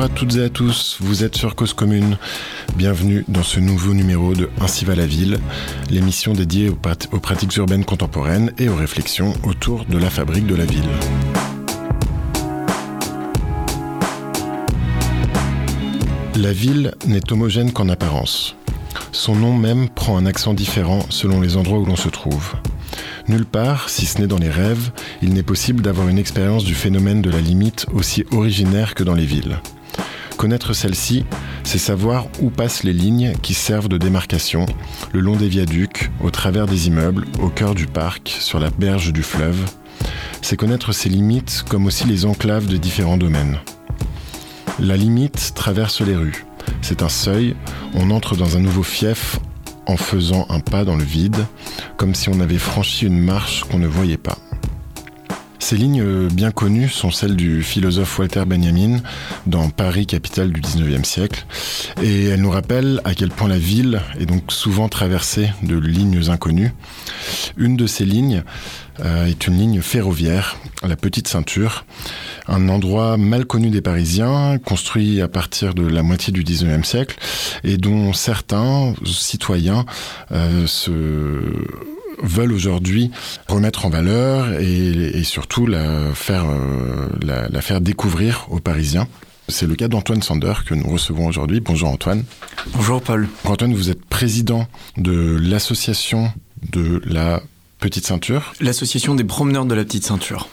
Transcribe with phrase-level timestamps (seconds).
[0.00, 2.16] Bonjour à toutes et à tous, vous êtes sur Cause Commune.
[2.74, 5.38] Bienvenue dans ce nouveau numéro de Ainsi va la ville,
[5.90, 10.64] l'émission dédiée aux, pratiques urbaines contemporaines et aux réflexions autour de la fabrique de la
[10.64, 10.88] ville.
[16.34, 18.56] La ville n'est homogène qu'en apparence.
[19.12, 22.54] Son nom même prend un accent différent selon les endroits où l'on se trouve.
[23.28, 26.74] Nulle part, si ce n'est dans les rêves, il n'est possible d'avoir une expérience du
[26.74, 29.60] phénomène de la limite aussi originaire que dans les villes.
[30.40, 31.26] Connaître celle-ci,
[31.64, 34.64] c'est savoir où passent les lignes qui servent de démarcation,
[35.12, 39.12] le long des viaducs, au travers des immeubles, au cœur du parc, sur la berge
[39.12, 39.62] du fleuve.
[40.40, 43.58] C'est connaître ces limites comme aussi les enclaves de différents domaines.
[44.78, 46.46] La limite traverse les rues.
[46.80, 47.54] C'est un seuil,
[47.92, 49.38] on entre dans un nouveau fief
[49.84, 51.44] en faisant un pas dans le vide,
[51.98, 54.38] comme si on avait franchi une marche qu'on ne voyait pas.
[55.60, 58.98] Ces lignes bien connues sont celles du philosophe Walter Benjamin
[59.46, 61.46] dans Paris, capitale du 19e siècle,
[62.02, 66.30] et elles nous rappellent à quel point la ville est donc souvent traversée de lignes
[66.30, 66.72] inconnues.
[67.56, 68.42] Une de ces lignes
[69.00, 71.84] euh, est une ligne ferroviaire, la Petite Ceinture,
[72.48, 77.16] un endroit mal connu des Parisiens, construit à partir de la moitié du 19e siècle,
[77.64, 79.84] et dont certains citoyens
[80.32, 80.90] euh, se
[82.22, 83.10] veulent aujourd'hui
[83.48, 89.08] remettre en valeur et, surtout la faire, euh, la, faire découvrir aux Parisiens.
[89.48, 91.60] C'est le cas d'Antoine Sander que nous recevons aujourd'hui.
[91.60, 92.24] Bonjour Antoine.
[92.74, 93.28] Bonjour Paul.
[93.44, 96.32] Antoine, vous êtes président de l'association
[96.70, 97.42] de la
[97.80, 98.52] Petite Ceinture.
[98.60, 100.48] L'association des promeneurs de la Petite Ceinture.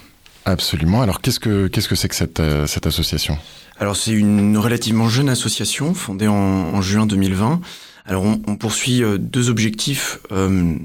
[0.45, 1.01] Absolument.
[1.01, 3.38] Alors qu'est-ce que qu'est-ce que c'est que cette, euh, cette association?
[3.79, 7.59] Alors c'est une relativement jeune association fondée en, juin 2020.
[8.05, 10.75] Alors on, poursuit euh, deux objectifs euh,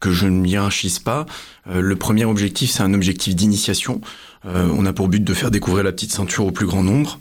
[0.00, 1.26] que je ne hiérarchise pas.
[1.66, 4.00] le premier objectif c'est un objectif d'initiation.
[4.44, 7.18] on a pour but de faire découvrir la petite ceinture au plus grand nombre.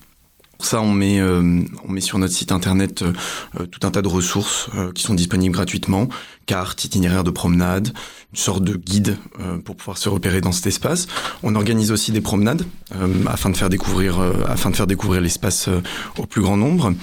[0.57, 4.01] Pour ça, on met, euh, on met sur notre site internet euh, tout un tas
[4.01, 6.09] de ressources euh, qui sont disponibles gratuitement,
[6.47, 7.93] cartes, itinéraires de promenade,
[8.33, 9.17] une sorte de guide
[9.65, 11.07] pour pouvoir se repérer dans cet espace.
[11.43, 12.63] On organise aussi des promenades
[13.27, 15.69] afin de faire découvrir, afin de faire découvrir l'espace
[16.17, 16.93] au plus grand nombre.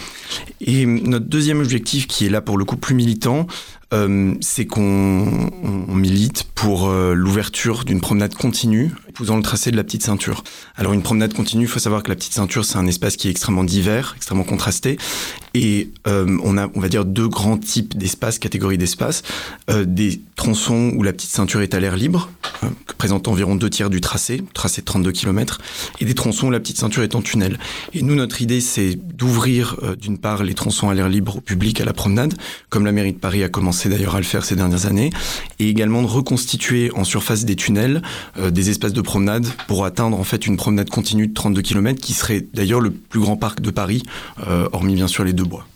[0.61, 3.84] Et notre deuxième objectif, qui est là pour le coup plus militant, euh,
[4.41, 5.27] c'est qu'on
[5.89, 10.43] milite pour euh, l'ouverture d'une promenade continue épousant le tracé de la petite ceinture.
[10.75, 13.29] Alors une promenade continue, il faut savoir que la petite ceinture, c'est un espace qui
[13.29, 14.99] est extrêmement divers, extrêmement contrasté,
[15.55, 19.23] et euh, on a, on va dire, deux grands types d'espaces, catégories d'espaces.
[19.87, 22.29] des tronçons où la petite ceinture est à l'air libre,
[22.87, 25.61] que présentent environ deux tiers du tracé, tracé de 32 km,
[26.01, 27.61] et des tronçons où la petite ceinture est en tunnel.
[27.93, 31.81] Et nous, notre idée, c'est d'ouvrir d'une part les tronçons à l'air libre au public
[31.81, 32.35] à la promenade,
[32.69, 35.11] comme la mairie de Paris a commencé d'ailleurs à le faire ces dernières années,
[35.61, 38.03] et également de reconstituer en surface des tunnels
[38.39, 42.01] euh, des espaces de promenade pour atteindre en fait une promenade continue de 32 km
[42.01, 44.03] qui serait d'ailleurs le plus grand parc de Paris,
[44.49, 45.67] euh, hormis bien sûr les deux bois.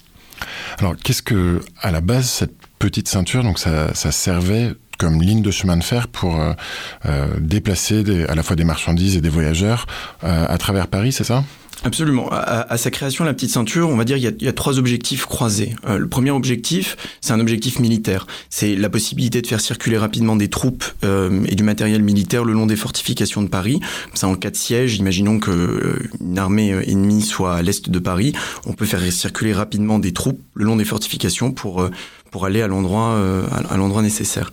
[0.79, 5.51] Alors qu'est-ce que, à la base, cette petite ceinture, donc ça, servait comme ligne de
[5.51, 9.87] chemin de fer pour euh, déplacer à la fois des marchandises et des voyageurs
[10.23, 11.45] à travers Paris, c'est ça?
[11.85, 12.29] Absolument.
[12.31, 15.77] À, sa création, la petite ceinture, on va dire, il y a, trois objectifs croisés.
[15.87, 18.27] Euh, le premier objectif, c'est un objectif militaire.
[18.51, 22.53] C'est la possibilité de faire circuler rapidement des troupes euh, et du matériel militaire le
[22.53, 23.81] long des fortifications de Paris.
[24.15, 27.99] ça, en cas de siège, imaginons que euh, une armée ennemie soit à l'est de
[27.99, 28.33] Paris,
[28.67, 31.89] on peut faire circuler rapidement des troupes le long des fortifications pour
[32.31, 33.19] pour aller à l'endroit
[33.71, 34.51] à l'endroit nécessaire.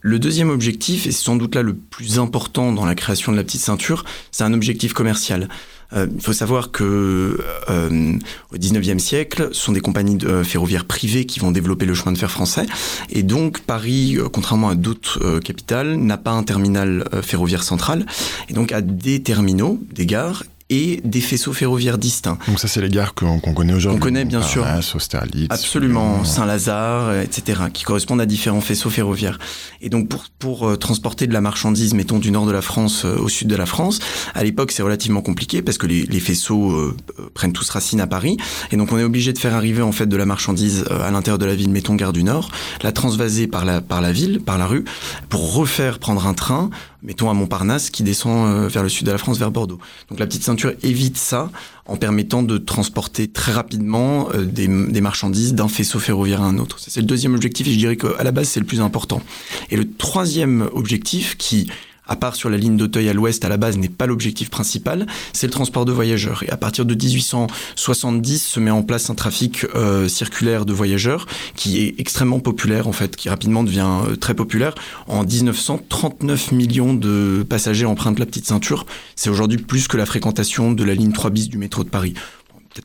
[0.00, 3.36] le deuxième objectif, et c'est sans doute là le plus important dans la création de
[3.36, 5.48] la petite ceinture, c'est un objectif commercial.
[5.92, 8.18] Euh, il faut savoir que euh,
[8.52, 12.12] au 19e siècle, ce sont des compagnies euh, ferroviaires privées qui vont développer le chemin
[12.12, 12.66] de fer français.
[13.10, 18.06] Et donc Paris, contrairement à d'autres capitales, n'a pas un terminal ferroviaire central.
[18.48, 22.38] Et donc a des terminaux, des gares et des faisceaux ferroviaires distincts.
[22.46, 23.98] Donc ça, c'est les gares qu'on connaît aujourd'hui.
[23.98, 24.64] On connaît bien sûr.
[24.94, 25.48] Austerlitz.
[25.50, 29.38] Absolument, Saint-Lazare, etc., qui correspondent à différents faisceaux ferroviaires.
[29.80, 33.04] Et donc pour, pour euh, transporter de la marchandise, mettons du nord de la France
[33.04, 33.98] euh, au sud de la France,
[34.34, 36.96] à l'époque c'est relativement compliqué parce que les, les faisceaux euh,
[37.34, 38.36] prennent tous racine à Paris,
[38.70, 41.38] et donc on est obligé de faire arriver en fait de la marchandise à l'intérieur
[41.38, 42.50] de la ville, mettons gare du Nord,
[42.82, 44.84] la transvaser par la par la ville, par la rue,
[45.28, 46.70] pour refaire prendre un train
[47.02, 49.78] mettons à Montparnasse, qui descend euh, vers le sud de la France, vers Bordeaux.
[50.08, 51.50] Donc la petite ceinture évite ça
[51.86, 56.58] en permettant de transporter très rapidement euh, des, des marchandises d'un faisceau ferroviaire à un
[56.58, 56.76] autre.
[56.78, 59.22] C'est le deuxième objectif et je dirais qu'à la base c'est le plus important.
[59.70, 61.70] Et le troisième objectif qui
[62.10, 65.06] à part sur la ligne d'Auteuil à l'ouest, à la base, n'est pas l'objectif principal,
[65.32, 66.42] c'est le transport de voyageurs.
[66.42, 71.26] Et à partir de 1870, se met en place un trafic euh, circulaire de voyageurs
[71.54, 74.74] qui est extrêmement populaire, en fait, qui rapidement devient euh, très populaire.
[75.06, 78.86] En 1939 millions de passagers empruntent la petite ceinture.
[79.14, 82.14] C'est aujourd'hui plus que la fréquentation de la ligne 3 bis du métro de Paris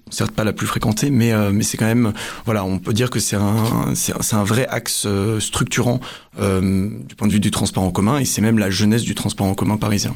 [0.10, 2.14] certes pas la plus fréquentée, mais mais c'est quand même
[2.46, 5.08] voilà, on peut dire que c'est un c'est un vrai axe
[5.40, 6.00] structurant
[6.38, 9.48] du point de vue du transport en commun et c'est même la jeunesse du transport
[9.48, 10.16] en commun parisien.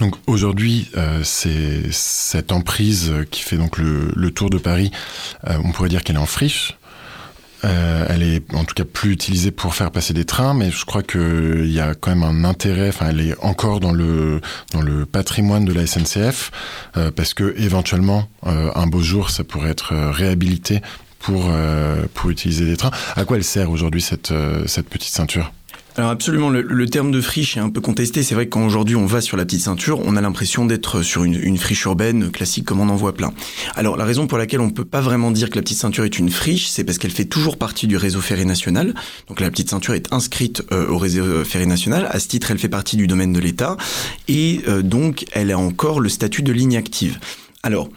[0.00, 0.90] Donc aujourd'hui,
[1.22, 4.90] c'est cette emprise qui fait donc le, tour de Paris,
[5.46, 6.76] on pourrait dire qu'elle est en friche.
[7.64, 10.84] Euh, elle est en tout cas plus utilisée pour faire passer des trains, mais je
[10.84, 12.88] crois qu'il y a quand même un intérêt.
[12.88, 14.40] Enfin, elle est encore dans le
[14.72, 16.50] dans le patrimoine de la SNCF
[16.96, 20.82] euh, parce que éventuellement, euh, un beau jour, ça pourrait être réhabilité
[21.18, 21.52] pour
[22.14, 22.90] pour utiliser des trains.
[23.14, 24.34] À quoi elle sert aujourd'hui cette
[24.66, 25.52] cette petite ceinture?
[25.96, 28.22] Alors absolument, le, terme de friche est un peu contesté.
[28.22, 31.02] C'est vrai que quand aujourd'hui on va sur la petite ceinture, on a l'impression d'être
[31.02, 33.32] sur une, friche urbaine classique comme on en voit plein.
[33.74, 36.18] Alors la raison pour laquelle on peut pas vraiment dire que la petite ceinture est
[36.18, 38.94] une friche, c'est parce qu'elle fait toujours partie du réseau ferré national.
[39.28, 42.08] Donc la petite ceinture est inscrite euh, au réseau ferré national.
[42.10, 43.76] À ce titre, elle fait partie du domaine de l'État
[44.28, 47.18] et euh, donc elle a encore le statut de ligne active.
[47.62, 47.90] Alors,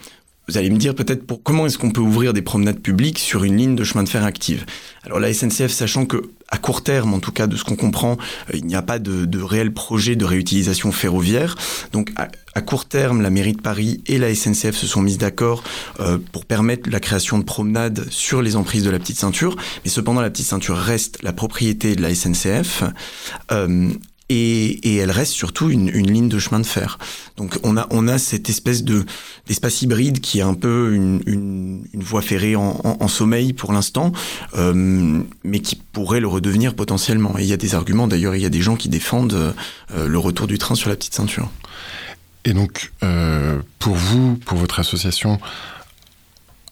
[0.48, 3.44] vous allez me dire peut-être pour comment est-ce qu'on peut ouvrir des promenades publiques sur
[3.44, 4.66] une ligne de chemin de fer active?
[5.04, 8.14] Alors la SNCF, sachant que à court terme, en tout cas de ce qu'on comprend,
[8.14, 11.56] euh, il n'y a pas de, de, réel projet de réutilisation ferroviaire.
[11.92, 15.64] Donc à, court terme, la mairie de Paris et la SNCF se sont mises d'accord
[16.00, 19.56] euh, pour permettre la création de promenades sur les emprises de la petite ceinture.
[19.84, 22.84] Mais cependant, la petite ceinture reste la propriété de la SNCF.
[23.52, 23.90] Euh,
[24.30, 26.98] et, elle reste surtout une, ligne de chemin de fer.
[27.38, 29.06] Donc on a on a cette espèce de
[29.48, 34.12] d'espace hybride qui est un peu une, voie ferrée en, sommeil pour l'instant,
[34.58, 37.38] euh, mais qui pourrait le redevenir potentiellement.
[37.38, 40.08] Et il y a des arguments d'ailleurs, il y a des gens qui défendent euh,
[40.08, 41.50] le retour du train sur la petite ceinture.
[42.46, 45.40] Et donc euh, pour vous, pour votre association,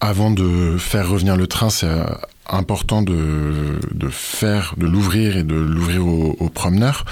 [0.00, 1.88] avant de faire revenir le train, c'est
[2.48, 7.04] important de, de faire, de l'ouvrir et de l'ouvrir aux, promeneurs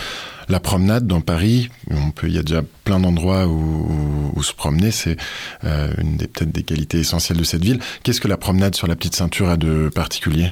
[0.49, 4.90] la promenade dans Paris, on peut, il y a déjà plein d'endroits où, se promener,
[4.90, 5.17] c'est
[5.64, 7.79] euh, une des peut-être des qualités essentielles de cette ville.
[8.02, 10.50] Qu'est-ce que la promenade sur la petite ceinture a de particulier?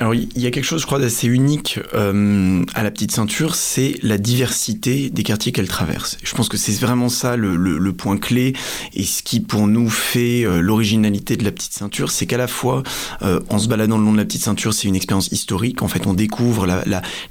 [0.00, 3.54] Alors il y a quelque chose, je crois, d'assez unique euh, à la petite ceinture,
[3.54, 6.16] c'est la diversité des quartiers qu'elle traverse.
[6.22, 8.54] Je pense que c'est vraiment ça le, le, le, point clé
[8.94, 12.46] et ce qui pour nous fait euh, l'originalité de la petite ceinture, c'est qu'à la
[12.46, 12.82] fois
[13.20, 15.82] euh, en se baladant le long de la petite ceinture, c'est une expérience historique.
[15.82, 16.66] En fait, on découvre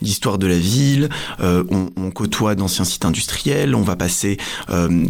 [0.04, 4.38] l'histoire de la ville, euh, on, on, côtoie d'anciens sites industriels, on va passer
[4.69, 5.07] euh,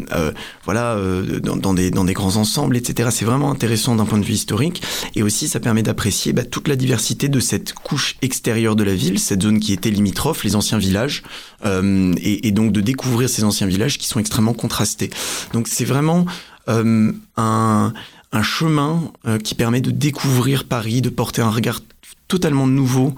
[0.63, 0.97] voilà
[1.43, 3.09] dans, dans, des, dans des grands ensembles, etc.
[3.11, 4.81] C'est vraiment intéressant d'un point de vue historique
[5.15, 8.93] et aussi ça permet d'apprécier bah, toute la diversité de cette couche extérieure de la
[8.93, 11.23] ville, cette zone qui était limitrophe, les anciens villages,
[11.65, 15.09] euh, et, donc de découvrir ces anciens villages qui sont extrêmement contrastés.
[15.53, 16.25] Donc c'est vraiment
[16.67, 17.93] euh, un,
[18.31, 21.81] un, chemin euh, qui permet de découvrir Paris, de porter un regard
[22.27, 23.15] totalement nouveau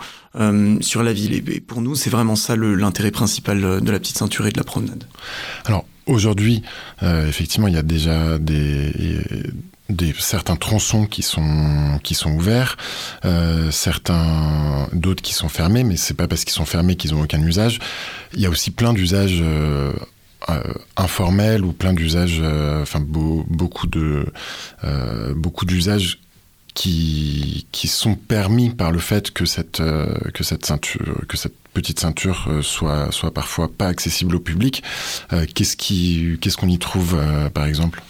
[0.80, 1.34] sur la ville.
[1.34, 4.64] Et pour nous, c'est vraiment ça l'intérêt principal de la petite ceinture et de la
[4.64, 5.04] promenade.
[5.66, 6.62] Alors aujourd'hui,
[7.02, 8.94] effectivement, il y a déjà des
[9.92, 12.78] des certains tronçons qui sont qui sont ouverts,
[13.26, 17.22] euh, certains d'autres qui sont fermés, mais c'est pas parce qu'ils sont fermés qu'ils ont
[17.22, 17.80] aucun usage.
[18.34, 19.94] Il y a aussi plein d'usages euh,
[20.50, 20.62] euh,
[20.98, 22.42] informels ou plein d'usages,
[22.82, 24.26] enfin beau, beaucoup de
[25.36, 26.20] beaucoup d'usages
[26.74, 29.82] qui qui sont permis par le fait que cette
[30.34, 34.84] que cette ceinture que cette petite ceinture soit soit parfois pas accessible au public.
[35.54, 37.20] qu'est-ce qui qu'est-ce qu'on y trouve
[37.54, 38.02] par exemple?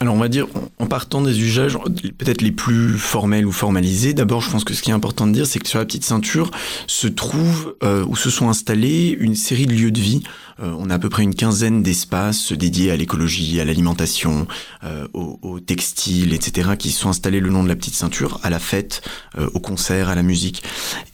[0.00, 0.46] Alors on va dire,
[0.78, 1.76] en partant des usages
[2.18, 5.32] peut-être les plus formels ou formalisés, d'abord je pense que ce qui est important de
[5.32, 6.52] dire, c'est que sur la petite ceinture
[6.86, 10.22] se trouve euh, ou se sont installés une série de lieux de vie
[10.60, 14.46] euh, on a à peu près une quinzaine d'espaces dédiés à l'écologie, à l'alimentation,
[14.84, 18.50] euh, au, au, textile, etc., qui sont installés le long de la petite ceinture, à
[18.50, 19.02] la fête,
[19.38, 20.62] euh, au concert, à la musique.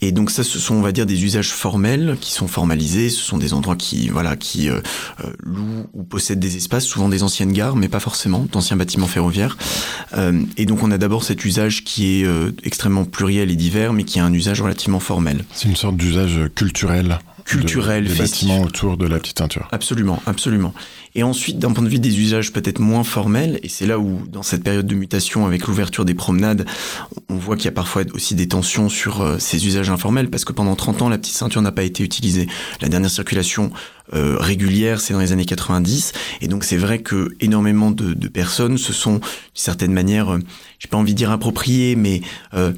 [0.01, 3.09] Et donc ça, ce sont, on va dire, des usages formels qui sont formalisés.
[3.09, 4.79] Ce sont des endroits qui, voilà, qui euh,
[5.23, 9.07] euh, louent ou possèdent des espaces, souvent des anciennes gares, mais pas forcément, d'anciens bâtiments
[9.07, 9.57] ferroviaires.
[10.57, 12.27] et donc on a d'abord cet usage qui est
[12.63, 15.43] extrêmement pluriel et divers, mais qui a un usage relativement formel.
[15.53, 19.67] C'est une sorte d'usage culturel culturel, de, bâtiments autour de la petite ceinture.
[19.71, 20.73] Absolument, absolument.
[21.13, 24.23] Et ensuite, d'un point de vue des usages peut-être moins formels, et c'est là où,
[24.27, 26.65] dans cette période de mutation, avec l'ouverture des promenades,
[27.29, 30.43] on voit qu'il y a parfois aussi des tensions sur euh, ces usages informels, parce
[30.43, 32.47] que pendant 30 ans, la petite ceinture n'a pas été utilisée.
[32.81, 33.71] La dernière circulation
[34.13, 38.27] euh, régulière, c'est dans les années 90, et donc c'est vrai que énormément de, de
[38.27, 39.21] personnes se sont, d'une
[39.53, 40.39] certaine manière, euh,
[40.79, 42.21] j'ai pas envie de dire appropriées, mais
[42.53, 42.71] euh,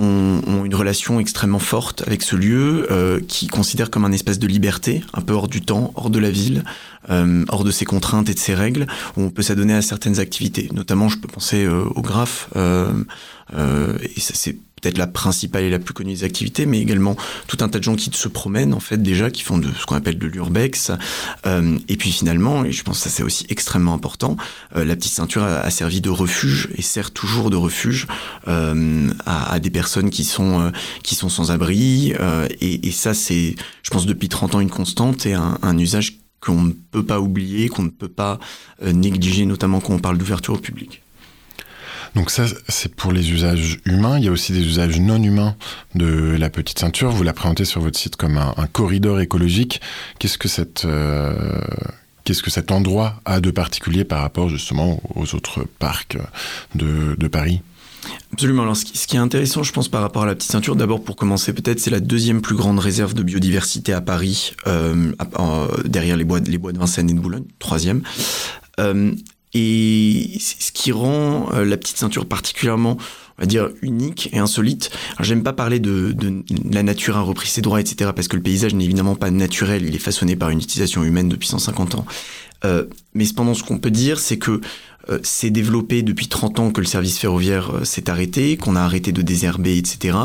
[0.00, 4.38] ont, ont, une relation extrêmement forte avec ce lieu, euh, qui considère comme un espace
[4.38, 6.64] de liberté, un peu hors du temps, hors de la ville,
[7.10, 10.18] euh, hors de ses contraintes et de ses règles, où on peut s'adonner à certaines
[10.18, 10.68] activités.
[10.72, 12.92] Notamment, je peux penser euh, au graphe, euh,
[13.54, 17.58] euh, et c'est peut-être la principale et la plus connue des activités, mais également tout
[17.60, 19.96] un tas de gens qui se promènent en fait déjà, qui font de ce qu'on
[19.96, 20.92] appelle de l'urbex.
[21.46, 24.36] Euh, et puis finalement, et je pense que ça c'est aussi extrêmement important,
[24.76, 28.06] euh, la petite ceinture a, servi de refuge et sert toujours de refuge
[28.48, 30.70] euh, à, à, des personnes qui sont euh,
[31.02, 32.14] qui sont sans abri.
[32.20, 35.78] Euh, et, et, ça c'est, je pense depuis 30 ans une constante et un, un
[35.78, 38.38] usage qu'on ne peut pas oublier, qu'on ne peut pas
[38.82, 41.02] négliger, notamment quand on parle d'ouverture au public.
[42.14, 44.18] Donc ça, c'est pour les usages humains.
[44.18, 45.54] Il y a aussi des usages non humains
[45.94, 47.10] de la petite ceinture.
[47.10, 49.80] Vous la présentez sur votre site comme un, corridor écologique.
[50.18, 51.60] Qu'est-ce que cette euh,
[52.24, 56.18] Qu'est-ce que cet endroit a de particulier par rapport justement aux autres parcs
[56.74, 57.62] de, Paris?
[58.32, 58.62] Absolument.
[58.62, 61.16] Alors, ce qui, est intéressant, je pense, par rapport à la petite ceinture, d'abord pour
[61.16, 65.12] commencer, peut-être, c'est la deuxième plus grande réserve de biodiversité à Paris, euh,
[65.86, 68.02] derrière les bois, les bois de Vincennes et de Boulogne, troisième.
[68.78, 69.12] Euh,
[69.52, 72.96] et ce qui rend euh, la petite ceinture particulièrement,
[73.38, 74.90] on va dire, unique et insolite.
[75.20, 78.42] J'aime pas parler de, de, la nature a repris ses droits, etc., parce que le
[78.42, 82.06] paysage n'est évidemment pas naturel, il est façonné par une utilisation humaine depuis 150 ans.
[82.64, 84.60] Euh, mais cependant, ce qu'on peut dire, c'est que
[85.08, 88.82] euh, c'est développé depuis 30 ans que le service ferroviaire euh, s'est arrêté, qu'on a
[88.82, 90.16] arrêté de désherber, etc.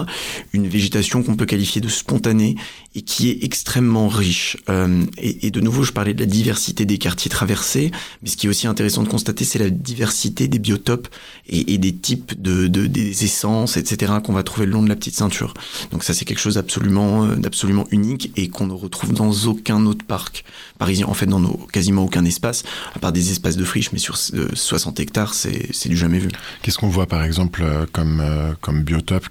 [0.53, 2.55] Une végétation qu'on peut qualifier de spontanée
[2.95, 4.57] et qui est extrêmement riche.
[4.69, 7.91] Euh, et, et, de nouveau, je parlais de la diversité des quartiers traversés,
[8.23, 11.07] mais ce qui est aussi intéressant de constater, c'est la diversité des biotopes
[11.47, 14.13] et, et des types de, de, des essences, etc.
[14.23, 15.53] qu'on va trouver le long de la petite ceinture.
[15.91, 20.05] Donc ça, c'est quelque chose d'absolument, d'absolument unique et qu'on ne retrouve dans aucun autre
[20.05, 20.45] parc
[20.77, 21.07] parisien.
[21.07, 22.63] En fait, dans nos, quasiment aucun espace,
[22.95, 26.29] à part des espaces de friche, mais sur 60 hectares, c'est du jamais vu.
[26.61, 29.27] Qu'est-ce qu'on voit par exemple euh, comme, euh, comme biotope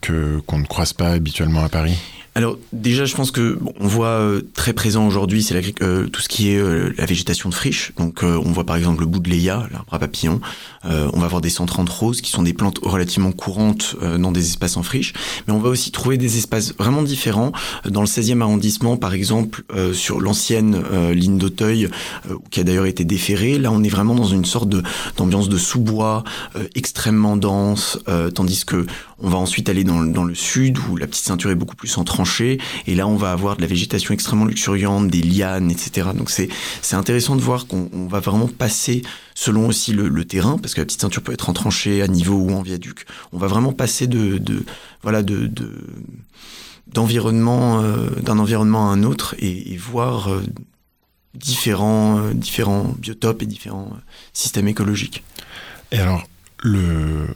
[0.46, 1.96] qu'on ne croise pas habituellement à Paris?
[2.36, 6.20] Alors déjà, je pense que bon, on voit euh, très présent aujourd'hui, c'est euh, tout
[6.20, 7.92] ce qui est euh, la végétation de friche.
[7.96, 10.40] Donc on voit par exemple le bout de l'arbre à papillon.
[10.84, 14.76] on va voir des 130 roses qui sont des plantes relativement courantes dans des espaces
[14.76, 15.12] en friche.
[15.46, 17.52] Mais on va aussi trouver des espaces vraiment différents
[17.88, 21.88] dans le 16e arrondissement, par exemple sur l'ancienne ligne d'Auteuil,
[22.50, 23.58] qui a d'ailleurs été déférée.
[23.58, 24.68] Là, on est vraiment dans une sorte
[25.16, 26.24] d'ambiance de, sous-bois
[26.74, 27.98] extrêmement dense,
[28.34, 28.86] tandis que
[29.20, 31.96] on va ensuite aller dans, dans, le sud où la petite ceinture est beaucoup plus
[31.96, 32.04] en
[32.86, 36.08] et là on va avoir de la végétation extrêmement luxuriante, des lianes, etc.
[36.14, 36.48] Donc c'est
[36.92, 39.02] intéressant de voir qu'on va vraiment passer
[39.34, 42.34] selon aussi le, terrain parce que la petite ceinture peut être en tranchée, à niveau
[42.34, 43.04] ou en viaduc.
[43.32, 44.64] On va vraiment passer de, de
[45.02, 45.70] voilà de, de
[46.86, 50.42] d'environnement euh, d'un environnement à un autre et, voir euh,
[51.34, 53.90] différents euh, différents biotopes et différents
[54.32, 55.22] systèmes écologiques.
[55.92, 56.26] Et alors
[56.62, 57.26] le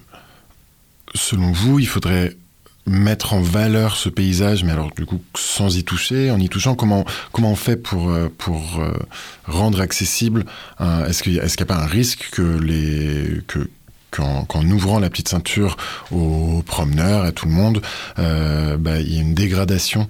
[1.15, 2.37] selon vous, il faudrait
[2.89, 6.75] mettre en valeur ce paysage, mais alors du coup sans y toucher, en y touchant,
[6.75, 8.93] comment comment on fait pour euh, pour euh,
[9.47, 10.45] rendre accessible
[10.81, 13.71] Est-ce qu'il n'y a pas un risque que les que
[14.11, 15.77] qu'en qu ouvrant la petite ceinture
[16.11, 17.83] aux promeneurs, à tout le monde,
[18.19, 20.09] euh, bah, il y a une dégradation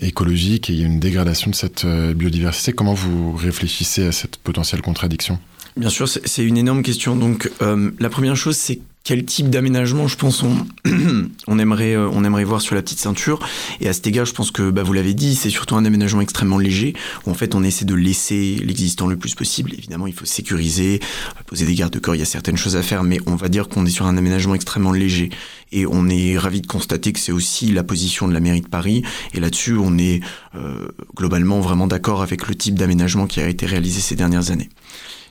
[0.00, 2.72] écologique et il y a une dégradation de cette biodiversité?
[2.72, 5.38] Comment vous réfléchissez à cette potentielle contradiction?
[5.76, 7.16] Bien sûr, c'est une énorme question.
[7.16, 10.66] Donc, euh, la première chose, c'est quel type d'aménagement, je pense, on,
[11.46, 13.46] on, aimerait, euh, on aimerait voir sur la petite ceinture.
[13.82, 16.22] Et à cet égard, je pense que, bah, vous l'avez dit, c'est surtout un aménagement
[16.22, 16.94] extrêmement léger,
[17.26, 19.74] en fait, on essaie de laisser l'existant le plus possible.
[19.74, 20.98] Évidemment, il faut sécuriser,
[21.46, 23.84] poser des gardes-corps, il y a certaines choses à faire, mais on va dire qu'on
[23.84, 25.28] est sur un aménagement extrêmement léger.
[25.72, 28.68] Et on est ravi de constater que c'est aussi la position de la mairie de
[28.68, 29.02] Paris.
[29.34, 30.20] Et là-dessus, on est
[30.54, 34.70] euh, globalement vraiment d'accord avec le type d'aménagement qui a été réalisé ces dernières années.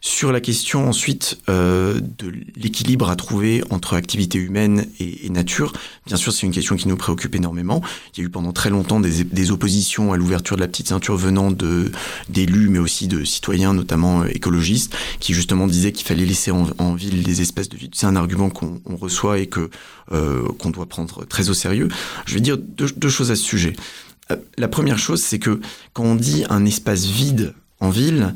[0.08, 5.74] Sur la question ensuite euh, de l'équilibre à trouver entre activité humaine et, nature,
[6.06, 7.82] bien sûr c'est une question qui nous préoccupe énormément.
[8.14, 11.18] Il y a eu pendant très longtemps des, oppositions à l'ouverture de la petite ceinture
[11.18, 11.50] venant
[12.30, 16.94] d'élus mais aussi de citoyens, notamment euh, écologistes, qui justement disaient qu'il fallait laisser en,
[16.94, 17.90] ville des espaces de vie.
[17.92, 19.72] C'est un argument qu'on reçoit et que
[20.12, 21.88] euh, qu'on doit prendre très au sérieux.
[22.28, 23.74] Je vais dire deux, deux choses à ce sujet.
[24.32, 25.60] Euh, la première chose, c'est que
[25.94, 28.34] quand on dit un espace vide en ville,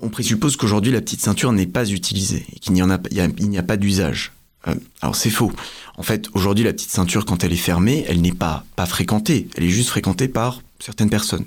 [0.00, 2.98] on présuppose qu'aujourd'hui la petite ceinture n'est pas utilisée et qu'il n'y a,
[3.38, 4.32] il n'y a pas d'usage.
[4.66, 5.52] Euh, alors c'est faux.
[5.96, 9.48] En fait, aujourd'hui la petite ceinture quand elle est fermée, elle n'est pas fréquentée.
[9.56, 11.44] Elle est juste fréquentée par certaines personnes,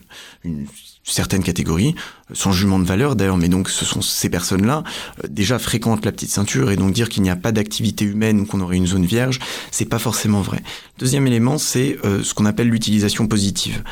[1.03, 1.95] certaine catégorie,
[2.33, 4.83] sans jugement de valeur d'ailleurs, mais donc ce sont ces personnes-là
[5.23, 8.41] euh, déjà fréquentent la petite ceinture et donc dire qu'il n'y a pas d'activité humaine
[8.41, 9.39] ou qu'on aurait une zone vierge,
[9.71, 10.61] c'est pas forcément vrai.
[10.99, 13.83] Deuxième élément, c'est euh, ce qu'on appelle l'utilisation positive.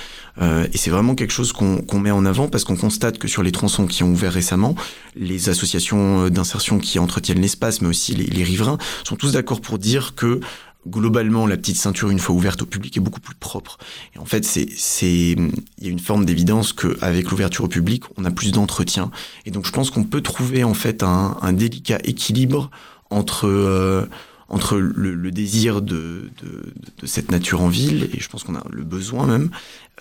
[0.41, 3.27] Euh, et c'est vraiment quelque chose qu'on qu met en avant parce qu'on constate que
[3.27, 4.75] sur les tronçons qui ont ouvert récemment,
[5.15, 10.13] les associations d'insertion qui entretiennent l'espace, mais aussi les riverains, sont tous d'accord pour dire
[10.15, 10.39] que
[10.87, 13.77] globalement, la petite ceinture, une fois ouverte au public, est beaucoup plus propre.
[14.15, 18.03] Et en fait, c'est, c'est, il y a une forme d'évidence qu'avec l'ouverture au public,
[18.17, 19.11] on a plus d'entretien.
[19.45, 22.71] Et donc, je pense qu'on peut trouver, en fait, un, un délicat équilibre
[23.09, 24.05] entre, euh,
[24.47, 28.83] entre le, désir de, de, cette nature en ville, et je pense qu'on a le
[28.83, 29.49] besoin même,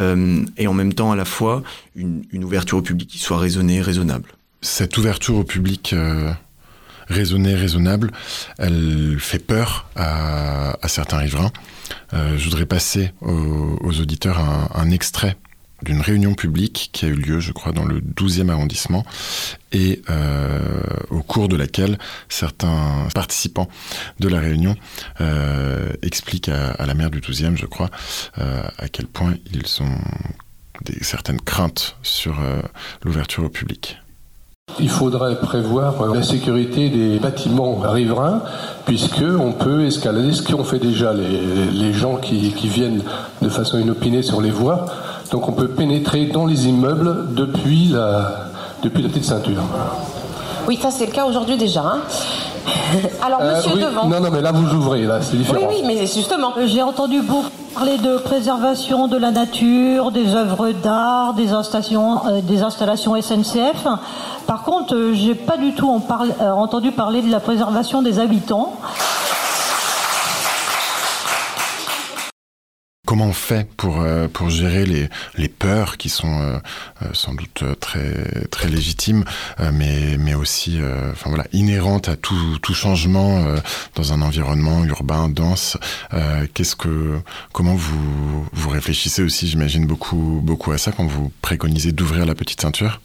[0.00, 1.62] euh, et en même temps à la fois
[1.96, 4.32] une, une, ouverture au public qui soit raisonnée, raisonnable.
[4.60, 6.32] Cette ouverture au public euh,
[7.08, 8.10] raisonnée, raisonnable,
[8.58, 11.52] elle fait peur à, certains riverains.
[12.14, 15.36] Euh, je voudrais passer aux, auditeurs un, extrait
[15.82, 19.04] d'une réunion publique qui a eu lieu, je crois, dans le 12e arrondissement
[19.70, 20.60] et euh,
[21.10, 21.98] au cours de laquelle
[22.28, 23.68] certains participants
[24.18, 24.74] de la réunion
[25.20, 27.90] euh, expliquent à, la maire du 12e, je crois,
[28.36, 29.98] à quel point ils ont
[31.00, 32.40] certaines craintes sur
[33.04, 33.98] l'ouverture au public.
[34.80, 38.42] Il faudrait prévoir la sécurité des bâtiments riverains,
[38.86, 43.02] puisque on peut escalader ce qu'ont fait déjà les, gens qui, viennent
[43.42, 44.86] de façon inopinée sur les voies
[45.30, 48.48] donc on peut pénétrer dans les immeubles depuis la
[48.82, 49.62] petite ceinture.
[50.68, 51.80] Oui, ça c'est le cas aujourd'hui déjà.
[51.80, 52.00] Hein.
[53.22, 54.06] Alors, euh, monsieur devant.
[54.06, 55.58] Non, non, mais là vous ouvrez, là, c'est différent.
[55.60, 56.52] Oui, oui, mais justement.
[56.58, 62.26] Euh, j'ai entendu beaucoup parler de préservation de la nature, des œuvres d'art, des installations,
[62.26, 63.86] euh, des installations SNCF.
[64.46, 68.02] Par contre, euh, j'ai pas du tout en parle, euh, entendu parler de la préservation
[68.02, 68.74] des habitants.
[73.08, 76.58] Comment on fait pour, euh, pour gérer les, les peurs qui sont euh,
[77.00, 79.24] euh sans doute très, très légitimes,
[79.60, 83.56] euh, mais, mais aussi euh, enfin, voilà, inhérentes à tout, tout changement euh,
[83.94, 85.78] dans un environnement urbain dense.
[86.52, 87.18] Qu'est-ce que,
[87.52, 92.34] Comment vous, vous réfléchissez aussi, j'imagine, beaucoup, beaucoup à ça quand vous préconisez d'ouvrir la
[92.34, 93.00] petite ceinture?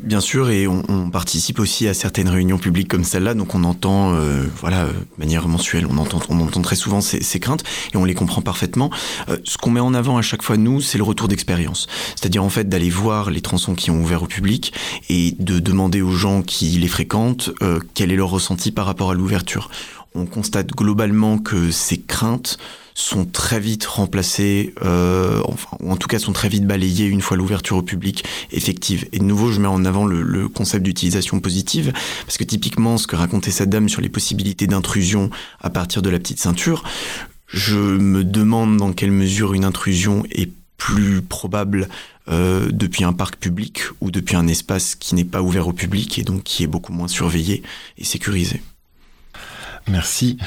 [0.00, 3.64] Bien sûr, et on, on, participe aussi à certaines réunions publiques comme celle-là, donc on
[3.64, 7.62] entend, euh, voilà, de manière mensuelle, on entend, on entend très souvent ces, ces craintes
[7.92, 8.90] et on les comprend parfaitement.
[9.28, 12.42] Euh, ce qu'on met en avant à chaque fois nous, c'est le retour d'expérience, c'est-à-dire
[12.42, 14.72] en fait d'aller voir les tronçons qui ont ouvert au public
[15.08, 19.10] et de demander aux gens qui les fréquentent euh, quel est leur ressenti par rapport
[19.10, 19.70] à l'ouverture.
[20.16, 22.58] On constate globalement que ces craintes
[22.94, 27.20] sont très vite remplacés, euh, enfin, ou en tout cas sont très vite balayés une
[27.20, 29.06] fois l'ouverture au public effective.
[29.12, 31.92] Et de nouveau, je mets en avant le, concept d'utilisation positive,
[32.26, 35.30] parce que typiquement, ce que racontait cette dame sur les possibilités d'intrusion
[35.60, 36.84] à partir de la petite ceinture,
[37.48, 41.88] je me demande dans quelle mesure une intrusion est plus probable
[42.28, 46.18] euh, depuis un parc public ou depuis un espace qui n'est pas ouvert au public
[46.18, 47.62] et donc qui est beaucoup moins surveillé
[47.98, 48.62] et sécurisé.
[49.88, 50.38] Merci.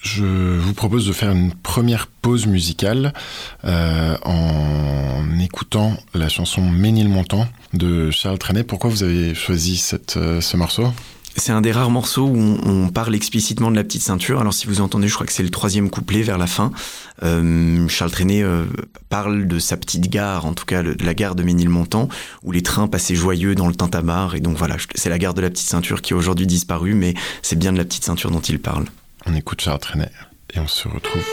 [0.00, 0.24] Je
[0.58, 3.12] vous propose de faire une première pause musicale
[3.64, 8.64] euh, en écoutant la chanson Ménilmontant de Charles Trenet.
[8.64, 9.82] Pourquoi vous avez choisi
[10.16, 10.92] euh, ce morceau?
[11.36, 14.40] C'est un des rares morceaux où on, parle explicitement de la petite ceinture.
[14.40, 16.72] Alors si vous entendez, je crois que c'est le troisième couplet vers la fin.
[17.22, 18.64] Euh, Charles Trenet euh,
[19.08, 22.08] parle de sa petite gare, en tout cas de la gare de Ménilmontant,
[22.42, 24.34] où les trains passaient joyeux dans le Tintamarre.
[24.34, 27.14] Et donc voilà, c'est la gare de la petite ceinture qui a aujourd'hui disparu, mais
[27.42, 28.86] c'est bien de la petite ceinture dont il parle.
[29.26, 30.10] On écoute Charles Trenet
[30.54, 31.24] et on se retrouve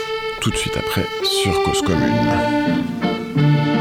[0.42, 3.73] tout de suite après sur Cause Commune.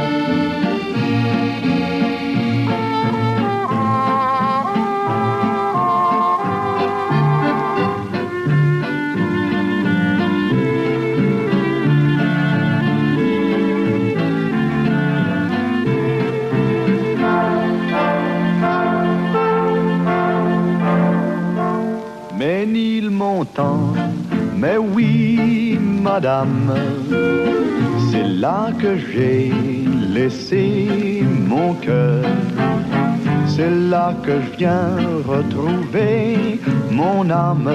[26.15, 26.75] Madame,
[28.11, 29.51] c'est là que j'ai
[30.17, 32.25] laissé mon cœur.
[33.47, 34.91] C'est là que je viens
[35.35, 37.73] retrouver mon âme,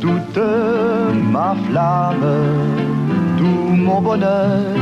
[0.00, 0.44] toute
[1.34, 2.30] ma flamme,
[3.38, 4.76] tout mon bonheur.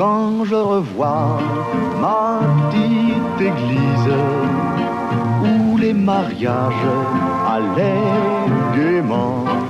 [0.00, 1.38] Quand je revois
[2.00, 4.12] ma petite église
[5.46, 6.88] où les mariages
[7.54, 8.14] allaient
[8.76, 9.65] gaiement.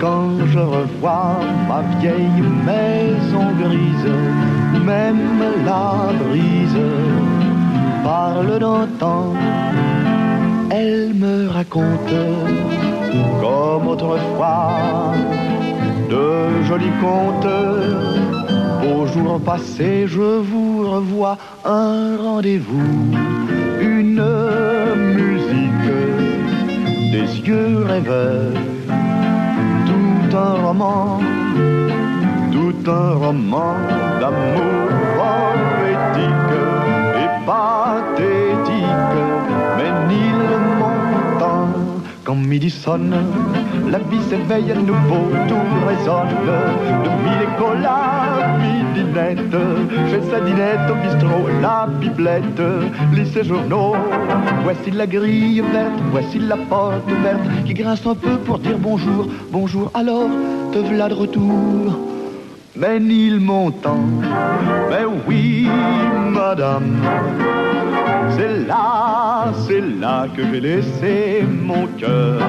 [0.00, 1.36] Quand je revois
[1.68, 4.12] ma vieille maison grise,
[4.82, 6.84] même la brise
[8.02, 9.34] parle d'antan.
[10.70, 12.16] Elle me raconte
[13.42, 15.12] comme autrefois
[16.08, 17.56] de jolis contes.
[18.90, 21.36] Au jour passé, je vous revois
[21.66, 23.12] un rendez-vous,
[23.82, 24.24] une
[25.18, 25.92] musique,
[27.12, 28.79] des yeux rêveurs
[30.30, 31.18] tout un roman,
[32.52, 33.74] tout un roman
[34.20, 34.88] d'amour
[35.18, 36.54] poétique
[37.22, 39.16] et pathétique.
[39.76, 40.40] Mais il
[40.78, 41.68] montant,
[42.24, 43.14] quand midi sonne,
[43.90, 46.28] la vie s'éveille à nouveau, tout résonne.
[47.04, 47.46] De mille
[48.62, 49.56] midinette,
[50.10, 52.62] chez sa dinette au bistrot, la biblette,
[53.12, 53.94] lit ses journaux.
[54.62, 59.26] Voici la grille verte, voici la porte ouverte, qui grince un peu pour dire bonjour,
[59.50, 60.28] bonjour, alors
[60.72, 61.98] te voilà de retour.
[62.76, 63.98] Mais il montant,
[64.88, 65.68] mais oui,
[66.30, 66.96] madame,
[68.36, 72.40] c'est là, c'est là que j'ai laissé mon cœur.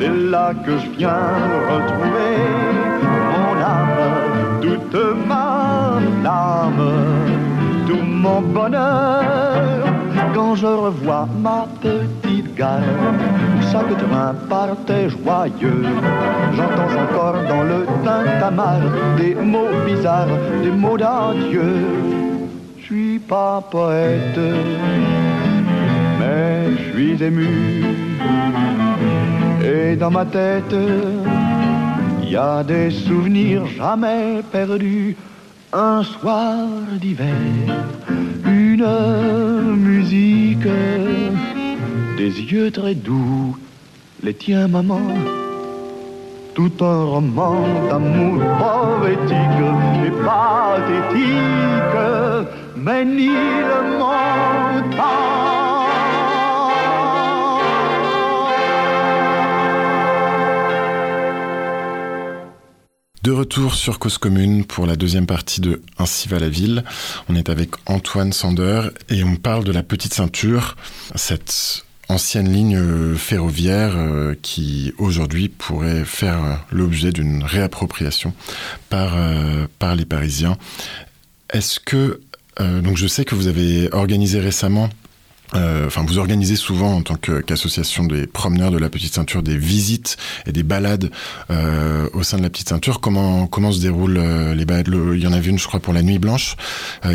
[0.00, 1.28] C'est là que je viens
[1.68, 2.34] retrouver
[3.32, 6.92] mon âme, toute ma flamme,
[7.86, 9.84] tout mon bonheur.
[10.32, 15.84] Quand je revois ma petite gare, où chaque train partait joyeux,
[16.56, 21.74] j'entends encore dans le tintamarre des mots bizarres, des mots d'adieu.
[22.78, 24.40] Je suis pas poète,
[26.18, 27.90] mais je suis ému.
[29.72, 30.74] Et dans ma tête,
[32.22, 35.16] il y a des souvenirs jamais perdus.
[35.72, 36.66] Un soir
[37.00, 37.28] d'hiver,
[38.44, 40.66] une musique,
[42.16, 43.56] des yeux très doux,
[44.24, 45.06] les tiens maman,
[46.54, 47.54] tout un roman
[47.88, 49.62] d'amour poétique
[50.06, 51.28] et pathétique,
[52.76, 53.80] mais ni le
[63.22, 66.84] De retour sur Cause Commune pour la deuxième partie de Ainsi va la ville.
[67.28, 70.74] On est avec Antoine Sander et on parle de la petite ceinture,
[71.16, 78.32] cette ancienne ligne ferroviaire euh, qui aujourd'hui pourrait faire l'objet d'une réappropriation
[78.88, 80.56] par, euh, par les Parisiens.
[81.52, 82.22] Est-ce que,
[82.58, 84.88] euh, donc je sais que vous avez organisé récemment
[85.54, 89.56] euh, enfin, vous organisez souvent en tant qu'association des promeneurs de la Petite Ceinture des
[89.56, 91.10] visites et des balades
[91.50, 93.00] euh, au sein de la Petite Ceinture.
[93.00, 94.88] Comment comment se déroulent euh, les balades?
[94.88, 96.56] Il y en avait une, je crois, pour la Nuit Blanche.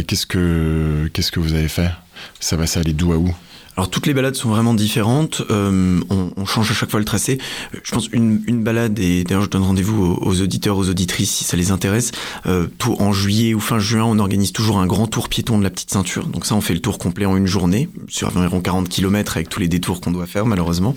[0.07, 1.91] Qu'est-ce que qu'est-ce que vous avez fait?
[2.39, 3.33] Ça va, ça aller d'où à où?
[3.77, 5.41] Alors toutes les balades sont vraiment différentes.
[5.49, 7.39] Euh, on, change à chaque fois le tracé.
[7.83, 11.43] Je pense une, une balade et d'ailleurs je donne rendez-vous aux, auditeurs, aux auditrices si
[11.43, 12.11] ça les intéresse.
[12.45, 15.63] Euh, tout en juillet ou fin juin, on organise toujours un grand tour piéton de
[15.63, 16.27] la petite ceinture.
[16.27, 19.49] Donc ça, on fait le tour complet en une journée sur environ 40 km avec
[19.49, 20.95] tous les détours qu'on doit faire malheureusement.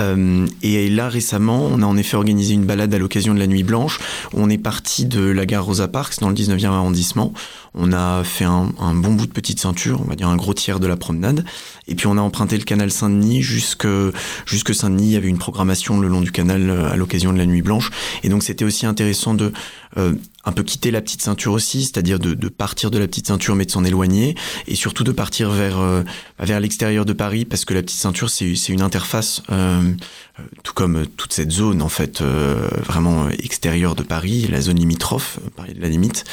[0.00, 3.46] Euh, et là récemment, on a en effet organisé une balade à l'occasion de la
[3.46, 4.00] Nuit Blanche.
[4.32, 7.32] On est parti de la gare Rosa Parks dans le 19e arrondissement.
[7.74, 10.78] On a fait un, bon bout de petite ceinture, on va dire un gros tiers
[10.78, 11.44] de la promenade.
[11.88, 13.86] Et puis on a emprunté le canal Saint-Denis jusque,
[14.46, 15.06] jusque Saint-Denis.
[15.06, 17.62] Il y avait une programmation le long du canal euh, à l'occasion de la Nuit
[17.62, 17.90] Blanche.
[18.22, 19.52] Et donc c'était aussi intéressant de
[19.96, 23.28] euh, un peu quitter la petite ceinture aussi, c'est-à-dire de, de, partir de la petite
[23.28, 24.34] ceinture mais de s'en éloigner,
[24.66, 26.02] et surtout de partir vers euh,
[26.38, 29.83] vers l'extérieur de Paris parce que la petite ceinture c'est c'est une interface, euh,
[30.62, 35.38] tout comme toute cette zone en fait euh, vraiment extérieure de Paris, la zone limitrophe,
[35.56, 36.24] Paris de la limite,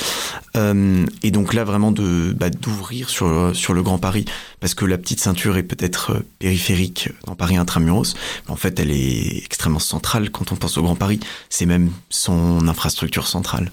[0.56, 4.26] euh, et donc là vraiment de bah, d'ouvrir sur sur le Grand Paris
[4.60, 8.92] parce que la petite ceinture est peut-être périphérique dans Paris intramuros, mais en fait elle
[8.92, 13.72] est extrêmement centrale quand on pense au Grand Paris, c'est même son infrastructure centrale.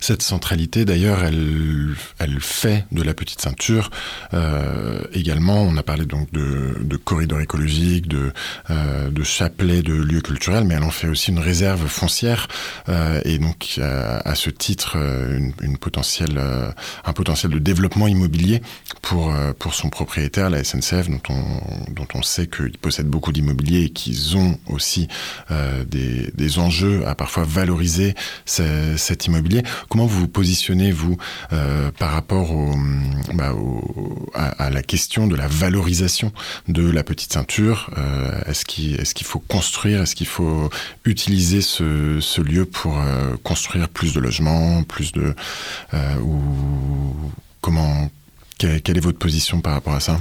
[0.00, 3.90] Cette centralité, d'ailleurs, elle, elle fait de la petite ceinture
[4.34, 5.62] euh, également.
[5.62, 8.32] On a parlé donc de, de corridors écologiques, de,
[8.70, 12.48] euh, de chapelets de lieux culturels, mais elle en fait aussi une réserve foncière
[12.88, 16.70] euh, et donc euh, à ce titre une, une potentielle, euh,
[17.04, 18.62] un potentiel de développement immobilier
[19.02, 23.32] pour, euh, pour son propriétaire, la SNCF, dont on, dont on sait qu'ils possèdent beaucoup
[23.32, 25.08] d'immobilier et qu'ils ont aussi
[25.50, 29.62] euh, des, des enjeux à parfois valoriser cet immobilier.
[29.88, 31.16] Comment vous vous positionnez, vous,
[31.52, 32.54] euh, par rapport
[33.32, 33.54] bah,
[34.34, 36.32] à, la question de la valorisation
[36.68, 40.68] de la petite ceinture euh, Est-ce qu'il est faut construire Est-ce qu'il faut
[41.04, 45.34] utiliser ce, lieu pour euh, construire plus de logements, plus de...
[46.22, 46.42] Ou
[47.60, 48.10] comment...
[48.58, 50.18] Quelle est votre position par rapport à ça?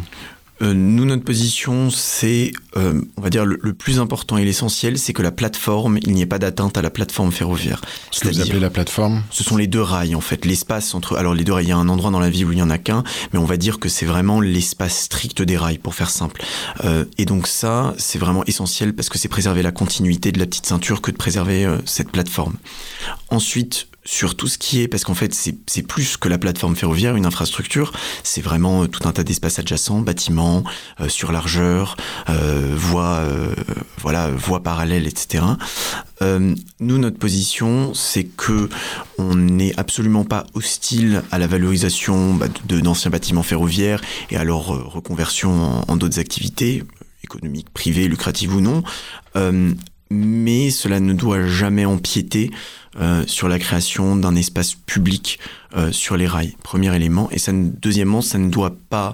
[0.61, 4.97] Euh, nous, notre position, c'est, euh, on va dire, le, le plus important et l'essentiel,
[4.97, 7.81] c'est que la plateforme, il n'y ait pas d'atteinte à la plateforme ferroviaire.
[8.11, 9.23] Ce que vous appelez la plateforme?
[9.29, 10.45] Ce sont les deux rails, en fait.
[10.45, 11.15] L'espace entre...
[11.17, 12.61] Alors, les deux rails, il y a un endroit dans la ville où il n'y
[12.61, 15.95] en a qu'un, mais on va dire que c'est vraiment l'espace strict des rails, pour
[15.95, 16.43] faire simple.
[16.83, 20.45] Euh, et donc ça, c'est vraiment essentiel parce que c'est préserver la continuité de la
[20.45, 22.55] petite ceinture que de préserver euh, cette plateforme.
[23.29, 27.17] Ensuite, sur tout ce qui est, parce qu'en fait c'est plus que la plateforme ferroviaire,
[27.17, 27.91] une infrastructure,
[28.23, 30.63] c'est vraiment euh, tout un tas d'espaces adjacents, bâtiments,
[31.01, 31.97] euh, sur largeur,
[32.29, 33.53] euh, voies, euh,
[33.99, 35.43] voilà, voies parallèles, etc.
[36.21, 38.69] Euh, nous, notre position, c'est que
[39.17, 44.67] on n'est absolument pas hostile à la valorisation bah, d'anciens bâtiments ferroviaires et à leur
[44.67, 46.83] reconversion en, en d'autres activités
[47.25, 48.83] économiques, privées, lucratives ou non.
[50.09, 52.51] Mais cela ne doit jamais empiéter
[52.99, 55.39] euh, sur la création d'un espace public
[55.75, 56.55] euh, sur les rails.
[56.63, 57.29] Premier élément.
[57.29, 59.13] Et ça, deuxièmement, ça ne doit pas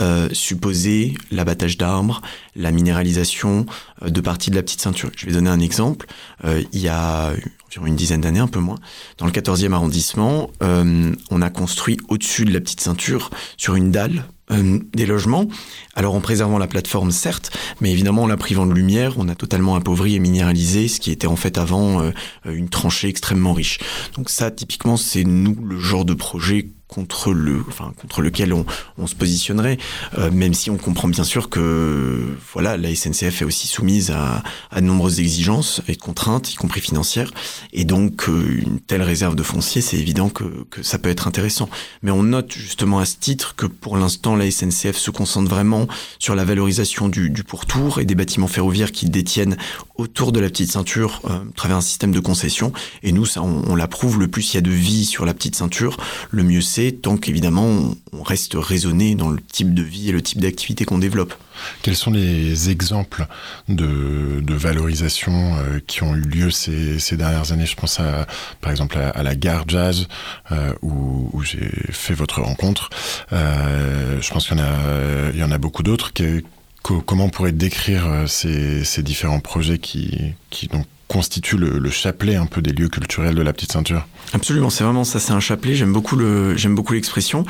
[0.00, 2.22] euh, supposer l'abattage d'arbres,
[2.54, 3.66] la minéralisation
[4.00, 5.10] de parties de la petite ceinture.
[5.16, 6.06] Je vais donner un exemple.
[6.44, 7.32] il y a
[7.66, 8.78] environ une dizaine d'années, un peu moins,
[9.18, 14.24] dans le 14e arrondissement, on a construit au-dessus de la petite ceinture, sur une dalle,
[14.50, 15.46] euh, des logements.
[15.94, 19.34] Alors en préservant la plateforme, certes, mais évidemment en la privant de lumière, on a
[19.34, 22.10] totalement appauvri et minéralisé ce qui était en fait avant euh,
[22.44, 23.78] une tranchée extrêmement riche.
[24.16, 28.64] Donc ça, typiquement, c'est nous le genre de projet contre le, enfin contre lequel on,
[28.96, 29.78] on se positionnerait,
[30.18, 34.42] euh, même si on comprend bien sûr que voilà la SNCF est aussi soumise à,
[34.70, 37.32] à de nombreuses exigences et contraintes, y compris financières,
[37.72, 41.26] et donc euh, une telle réserve de foncier, c'est évident que, que ça peut être
[41.26, 41.68] intéressant.
[42.02, 45.86] Mais on note justement à ce titre que pour l'instant la SNCF se concentre vraiment
[46.18, 49.56] sur la valorisation du, pourtour et des bâtiments ferroviaires qui détiennent
[49.96, 52.72] autour de la petite ceinture euh, à travers un système de concession.
[53.02, 54.18] Et nous, ça, on, on l'approuve.
[54.18, 55.96] Le plus il y a de vie sur la petite ceinture,
[56.30, 60.22] le mieux c'est tant qu'évidemment on reste raisonné dans le type de vie et le
[60.22, 61.34] type d'activité qu'on développe.
[61.82, 63.26] Quels sont les exemples
[63.68, 67.66] de, valorisation euh, qui ont eu lieu ces, dernières années?
[67.66, 68.26] Je pense à,
[68.60, 70.08] par exemple à, la gare jazz
[70.52, 72.90] euh, où, j'ai fait votre rencontre.
[73.32, 76.12] Euh, je pense qu'il y en a, y en a beaucoup d'autres.
[76.82, 82.62] comment on pourrait décrire ces, différents projets qui, qui donc constitue le, chapelet un peu
[82.62, 84.06] des lieux culturels de la petite ceinture?
[84.32, 85.74] Absolument, c'est vraiment ça, c'est un chapelet.
[85.74, 86.54] J'aime beaucoup le,
[86.92, 87.44] l'expression.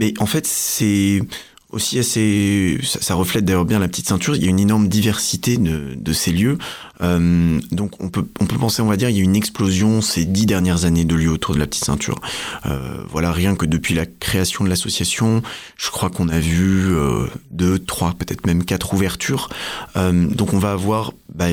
[0.00, 1.22] Mais en fait, c'est
[1.70, 4.34] aussi assez, ça, reflète d'ailleurs bien la petite ceinture.
[4.34, 6.56] Il y a une énorme diversité de, de ces lieux.
[7.02, 10.00] Euh, donc on peut, on peut penser, on va dire, il y a une explosion
[10.00, 12.20] ces dix dernières années de lieux autour de la petite ceinture.
[12.64, 15.42] Euh, voilà, rien que depuis la création de l'association,
[15.76, 19.50] je crois qu'on a vu euh, deux, trois, peut-être même quatre ouvertures.
[19.96, 21.48] Euh, donc on va avoir bah,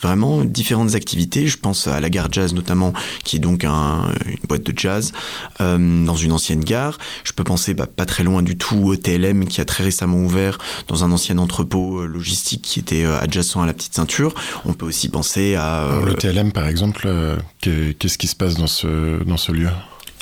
[0.00, 1.46] vraiment différentes activités.
[1.46, 2.92] Je pense à la gare jazz notamment,
[3.24, 5.12] qui est donc un, une boîte de jazz
[5.60, 6.98] euh, dans une ancienne gare.
[7.24, 10.18] Je peux penser bah, pas très loin du tout au TLM qui a très récemment
[10.18, 14.34] ouvert dans un ancien entrepôt euh, logistique qui était euh, adjacent à la petite ceinture.
[14.64, 15.84] On peut aussi penser à...
[15.84, 17.08] Euh, le TLM par exemple,
[17.60, 19.68] qu'est-ce qui se passe dans ce, dans ce lieu?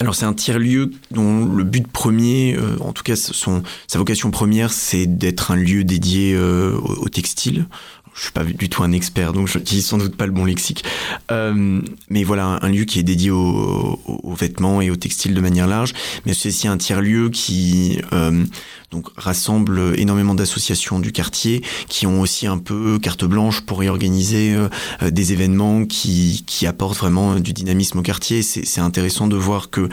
[0.01, 4.73] Alors c'est un tiers-lieu dont le but premier, en tout cas son, sa vocation première,
[4.73, 7.67] c'est d'être un lieu dédié au, textile,
[8.15, 10.45] je suis pas du tout un expert, donc je n'utilise sans doute pas le bon
[10.45, 10.85] lexique.
[11.31, 13.99] Euh, mais voilà, un, lieu qui est dédié aux,
[14.39, 15.93] vêtements et aux textiles de manière large,
[16.25, 18.45] mais c'est aussi un tiers-lieu qui euh,
[18.91, 23.89] donc rassemble énormément d'associations du quartier qui ont aussi un peu carte blanche pour y
[23.89, 28.43] organiser euh, des événements qui, qui apportent vraiment du dynamisme au quartier.
[28.43, 29.89] C'est intéressant de voir que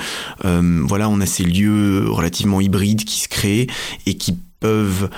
[0.45, 3.67] euh, voilà, on a ces lieux relativement hybrides qui se créent
[4.05, 5.09] et qui peuvent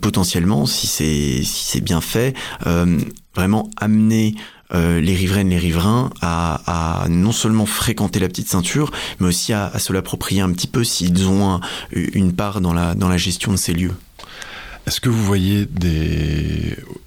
[0.00, 2.34] potentiellement, si c'est si c'est bien fait,
[2.66, 2.98] euh,
[3.34, 4.34] vraiment amener
[4.72, 9.66] euh, les riveraines, les riverains à, non seulement fréquenter la petite ceinture, mais aussi à,
[9.66, 11.60] à se l'approprier un petit peu s'ils ont
[11.92, 13.94] une part dans la dans la gestion de ces lieux.
[14.86, 15.66] Est-ce que vous voyez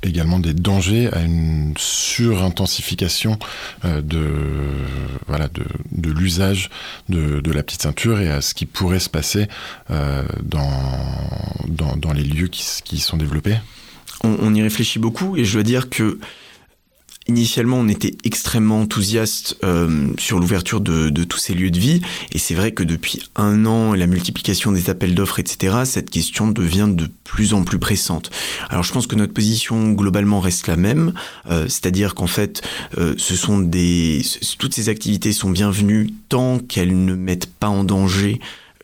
[0.03, 3.37] également des dangers à une surintensification
[3.85, 4.21] euh, de,
[6.09, 6.69] l'usage
[7.09, 9.47] de, la petite ceinture et à ce qui pourrait se passer
[9.91, 13.57] euh, dans, les lieux qui, qui sont développés?
[14.23, 16.19] On, on, y réfléchit beaucoup et je dois dire que
[17.27, 22.01] Initialement, on était extrêmement enthousiaste euh, sur l'ouverture de, tous ces lieux de vie,
[22.33, 26.49] et c'est vrai que depuis un an, la multiplication des appels d'offres, etc., cette question
[26.49, 28.29] devient de plus en plus pressante.
[28.69, 31.13] Alors, je pense que notre position globalement reste la même,
[31.49, 32.61] euh, c'est-à-dire qu'en fait,
[32.97, 34.21] euh, ce sont des,
[34.59, 38.41] toutes ces activités sont bienvenues tant qu'elles ne mettent pas en danger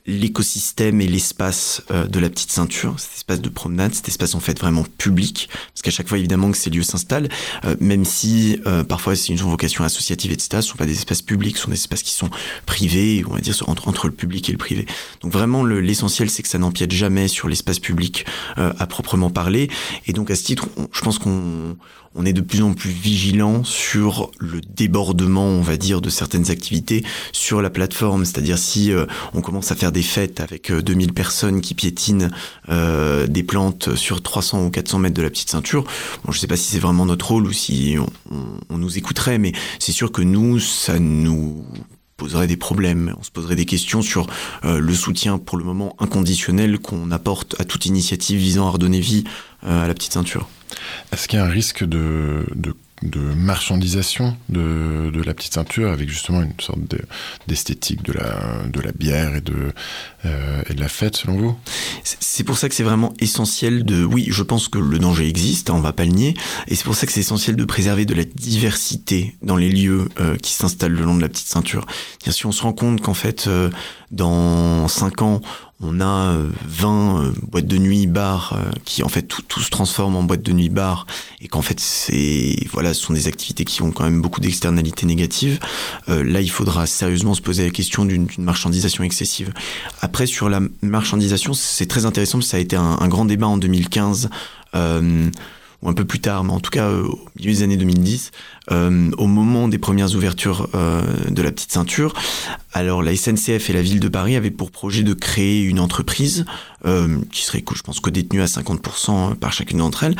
[0.10, 4.40] l'écosystème et l'espace euh, de la petite ceinture, cet espace de promenade, cet espace en
[4.40, 7.30] fait vraiment public, parce qu'à chaque fois évidemment que ces lieux s'installent,
[7.66, 11.22] euh, même si euh, parfois c'est une vocation associative, etc., ce sont pas des espaces
[11.22, 12.30] publics, ce sont des espaces qui sont
[12.66, 14.88] privés, on va dire entre, entre le public et le privé.
[15.22, 19.70] Donc vraiment l'essentiel c'est que ça n'empiète jamais sur l'espace public à proprement parler,
[20.08, 21.78] et donc à ce titre, je pense qu'on
[22.16, 26.52] on est de plus en plus vigilant sur le débordement, on va dire, de certaines
[26.52, 28.26] activités sur la plateforme.
[28.26, 32.30] C'est-à-dire si euh, on commence à faire des fêtes avec 2000 euh, personnes qui piétinent
[32.70, 35.84] euh, des plantes sur 300 ou 400 mètres de la petite ceinture,
[36.26, 37.96] bon, je sais pas si c'est vraiment notre rôle ou si
[38.70, 41.66] on nous écouterait, mais c'est sûr que nous, ça nous
[42.20, 44.28] poserait des problèmes, on se poserait des questions sur
[44.66, 49.00] euh, le soutien pour le moment inconditionnel qu'on apporte à toute initiative visant à redonner
[49.00, 49.24] vie
[49.64, 50.48] à la petite ceinture.
[51.12, 52.46] Est-ce qu'il y a un risque de,
[53.36, 56.80] marchandisation de, de, la petite ceinture avec justement une sorte
[57.48, 59.74] d'esthétique de, la, de la bière et de,
[60.26, 61.56] euh, et de la fête selon vous?
[62.04, 64.04] C'est pour ça que c'est vraiment essentiel de...
[64.04, 66.34] Oui, je pense que le danger existe, hein, on va pas le nier,
[66.68, 70.10] et c'est pour ça que c'est essentiel de préserver de la diversité dans les lieux
[70.20, 71.86] euh, qui s'installent le long de la petite ceinture.
[72.28, 73.70] Si on se rend compte qu'en fait, euh,
[74.12, 75.42] dans 5 ans,
[75.82, 80.16] on a 20 euh, boîtes de nuit, bars, euh, qui en fait tout, se transforme
[80.18, 81.08] en boîtes de nuit, bars,
[81.42, 85.06] et qu'en fait c'est voilà, ce sont des activités qui ont quand même beaucoup d'externalités
[85.06, 85.60] négatives.
[86.10, 89.54] Euh, là, il faudra sérieusement se poser la question d'une marchandisation excessive.
[90.10, 94.32] Après, sur la marchandisation, c'est très intéressant, ça a été un, grand débat en 2015.
[94.74, 95.30] Euh,
[95.84, 98.32] ou un peu plus tard, mais en tout cas au milieu des années 2010,
[98.72, 102.14] euh, au moment des premières ouvertures euh, de la petite ceinture,
[102.74, 106.44] alors la SNCF et la ville de Paris avaient pour projet de créer une entreprise
[107.32, 110.16] qui serait, je pense, co-détenue à 50% par chacune d'entre elles,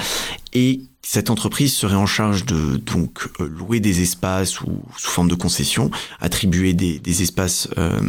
[0.54, 5.34] et cette entreprise serait en charge de donc louer des espaces ou sous forme de
[5.34, 5.90] concession,
[6.22, 8.00] attribuer des, espaces euh,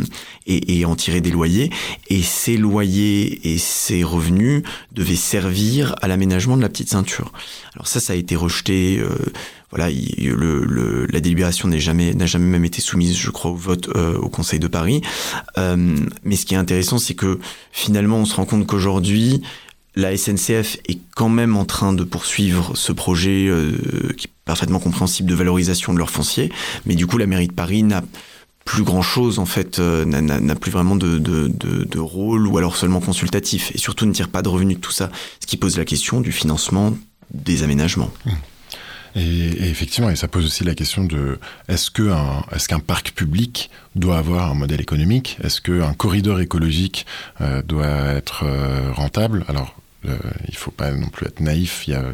[0.46, 1.70] et, et, en tirer des loyers.
[2.08, 7.32] Et ces loyers et ces revenus devaient servir à l'aménagement de la petite ceinture.
[7.74, 8.98] Alors ça, ça a été rejeté.
[8.98, 9.08] Euh,
[9.70, 13.54] voilà, le, le, la délibération n'est jamais n'a jamais même été soumise, je crois, au
[13.54, 15.00] vote euh, au Conseil de Paris.
[15.58, 17.38] Euh, mais ce qui est intéressant, c'est que
[17.72, 19.42] finalement, on se rend compte qu'aujourd'hui,
[19.96, 23.72] la SNCF est quand même en train de poursuivre ce projet euh,
[24.16, 26.52] qui est parfaitement compréhensible de valorisation de leur foncier,
[26.86, 28.02] mais du coup la mairie de Paris n'a
[28.64, 33.72] plus grand chose en fait, euh, n'a plus vraiment de, rôle ou alors seulement consultatif
[33.74, 36.20] et surtout ne tire pas de revenus de tout ça, ce qui pose la question
[36.20, 36.96] du financement
[37.32, 38.10] des aménagements.
[38.26, 38.30] Mmh.
[39.16, 44.50] Et, effectivement, et ça pose aussi la question de est-ce qu'un parc public doit avoir
[44.50, 45.38] un modèle économique?
[45.42, 47.06] Est-ce qu'un corridor écologique
[47.40, 49.44] euh, doit être euh, rentable?
[49.48, 49.74] Alors,
[50.08, 50.16] euh,
[50.48, 51.84] il faut pas non plus être naïf.
[51.86, 52.04] Il y a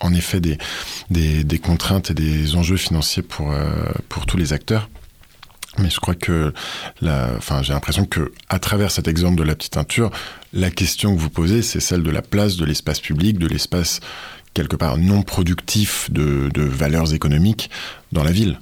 [0.00, 3.54] en effet des, contraintes et des enjeux financiers pour,
[4.08, 4.90] pour tous les acteurs.
[5.78, 6.52] Mais je crois que,
[7.02, 10.10] enfin, j'ai l'impression que, à travers cet exemple de la petite teinture,
[10.52, 14.00] la question que vous posez, c'est celle de la place de l'espace public, de l'espace
[14.54, 17.70] quelque part non productif de, valeurs économiques
[18.12, 18.58] dans la ville.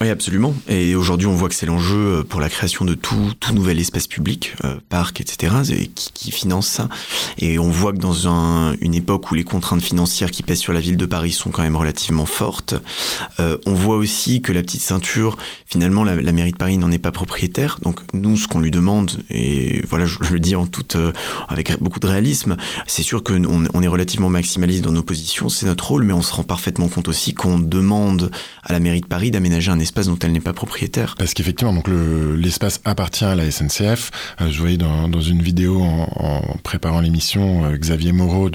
[0.00, 0.54] Oui, absolument.
[0.68, 4.06] Et aujourd'hui, on voit que c'est l'enjeu pour la création de tout, tout nouvel espace
[4.06, 5.52] public, euh, parc, etc.,
[5.96, 6.88] qui, qui, finance ça.
[7.38, 10.72] Et on voit que dans un, une époque où les contraintes financières qui pèsent sur
[10.72, 12.76] la ville de Paris sont quand même relativement fortes,
[13.40, 16.92] euh, on voit aussi que la petite ceinture, finalement, la, la mairie de Paris n'en
[16.92, 17.80] est pas propriétaire.
[17.82, 21.12] Donc nous, ce qu'on lui demande, et voilà, je, je, le dis en toute, euh,
[21.48, 22.56] avec beaucoup de réalisme,
[22.86, 26.22] c'est sûr qu'on on est relativement maximaliste dans nos positions, c'est notre rôle, mais on
[26.22, 28.30] se rend parfaitement compte aussi qu'on demande
[28.68, 31.14] à la mairie de Paris d'aménager un espace dont elle n'est pas propriétaire.
[31.18, 31.74] Parce qu'effectivement,
[32.36, 34.10] l'espace le, appartient à la SNCF.
[34.40, 38.50] Euh, je voyais dans, une vidéo en, préparant l'émission euh, Xavier Moreau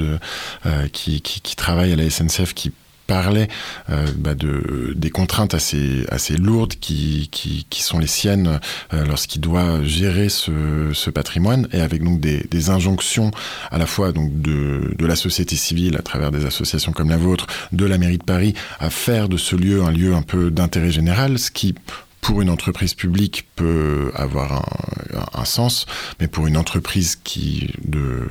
[0.65, 1.21] euh, qui
[1.56, 2.71] travaille à la SNCF qui
[3.07, 3.47] parlait
[3.89, 8.59] euh, bah de, des contraintes assez, assez lourdes qui, qui, qui sont les siennes
[8.93, 13.31] euh, lorsqu'il doit gérer ce, ce, patrimoine et avec donc des, des, injonctions
[13.71, 17.17] à la fois donc de, de la société civile à travers des associations comme la
[17.17, 20.49] vôtre, de la mairie de Paris, à faire de ce lieu un lieu un peu
[20.49, 21.75] d'intérêt général, ce qui
[22.23, 25.85] pour une entreprise publique peut avoir un, un, sens,
[26.19, 28.27] mais pour une entreprise qui de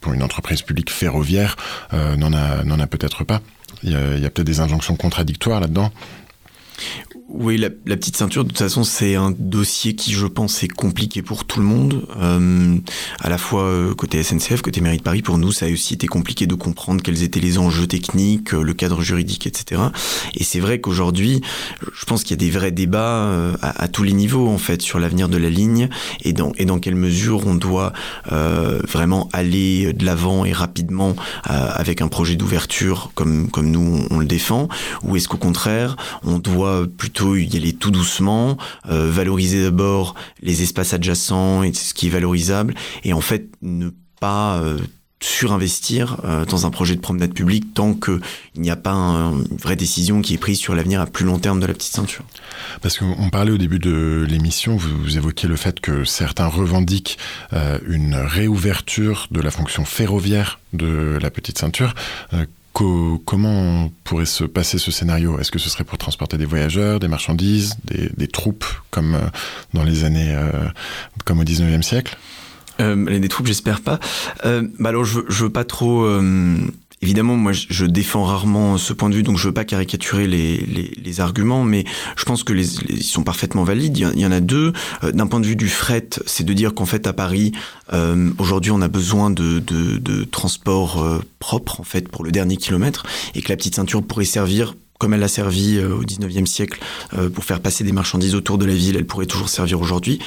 [0.00, 1.56] pour une entreprise publique ferroviaire
[1.94, 3.40] euh, n'en a n'en a peut-être pas.
[3.82, 5.90] Il y a, peut-être des injonctions contradictoires là-dedans.
[7.26, 10.68] Oui, la, la, petite ceinture, de toute façon, c'est un dossier qui, je pense, est
[10.68, 12.06] compliqué pour tout le monde.
[12.20, 12.76] Euh,
[13.18, 15.94] à la fois euh, côté SNCF, côté mairie de Paris, pour nous, ça a aussi
[15.94, 19.80] été compliqué de comprendre quels étaient les enjeux techniques, euh, le cadre juridique, etc.
[20.34, 21.40] Et c'est vrai qu'aujourd'hui,
[21.98, 24.58] je pense qu'il y a des vrais débats euh, à, à, tous les niveaux, en
[24.58, 25.88] fait, sur l'avenir de la ligne
[26.22, 27.94] et dans, et dans quelle mesure on doit
[28.32, 31.16] euh, vraiment aller de l'avant et rapidement
[31.50, 34.68] euh, avec un projet d'ouverture comme, comme nous, on, on le défend,
[35.02, 38.56] ou est-ce qu'au contraire, on doit plutôt y aller tout doucement,
[38.90, 42.74] euh, valoriser d'abord les espaces adjacents et ce qui est valorisable,
[43.04, 44.78] et en fait ne pas euh,
[45.20, 48.20] surinvestir euh, dans un projet de promenade publique tant qu'il
[48.56, 51.38] n'y a pas un, une vraie décision qui est prise sur l'avenir à plus long
[51.38, 52.24] terme de la petite ceinture.
[52.82, 57.18] Parce qu'on parlait au début de l'émission, vous, vous, évoquiez le fait que certains revendiquent
[57.86, 61.94] une réouverture de la fonction ferroviaire de la petite ceinture.
[62.74, 65.38] Co comment pourrait se passer ce scénario?
[65.38, 69.20] Est-ce que ce serait pour transporter des voyageurs, des marchandises, des, des troupes, comme euh,
[69.74, 70.50] dans les années, euh,
[71.24, 72.18] comme au 19e siècle?
[72.80, 74.00] Euh, des troupes, j'espère pas.
[74.44, 76.56] Euh, bah alors, je, je veux pas trop euh,
[77.04, 81.20] Évidemment, moi, je défends rarement ce point de vue, donc je veux pas caricaturer les,
[81.20, 81.84] arguments, mais
[82.16, 83.98] je pense que ils sont parfaitement valides.
[83.98, 84.72] Il y, en a deux.
[85.02, 87.52] Euh, d'un point de vue du fret, c'est de dire qu'en fait, à Paris,
[87.92, 92.32] euh, aujourd'hui, on a besoin de, de, de transport euh, propre, en fait, pour le
[92.32, 93.04] dernier kilomètre,
[93.34, 96.80] et que la petite ceinture pourrait servir comme elle a servi au 19e siècle
[97.34, 100.20] pour faire passer des marchandises autour de la ville, elle pourrait toujours servir aujourd'hui,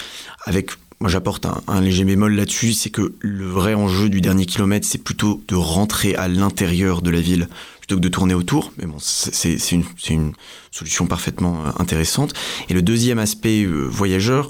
[0.45, 4.87] avec moi j'apporte un, léger bémol là-dessus, c'est que le vrai enjeu du dernier kilomètre,
[4.87, 7.47] c'est plutôt de rentrer à l'intérieur de la ville
[7.79, 8.73] plutôt que de tourner autour.
[8.77, 10.33] Mais bon, c'est une,
[10.71, 12.33] solution parfaitement euh, intéressante.
[12.69, 14.49] Et le deuxième aspect euh, voyageur,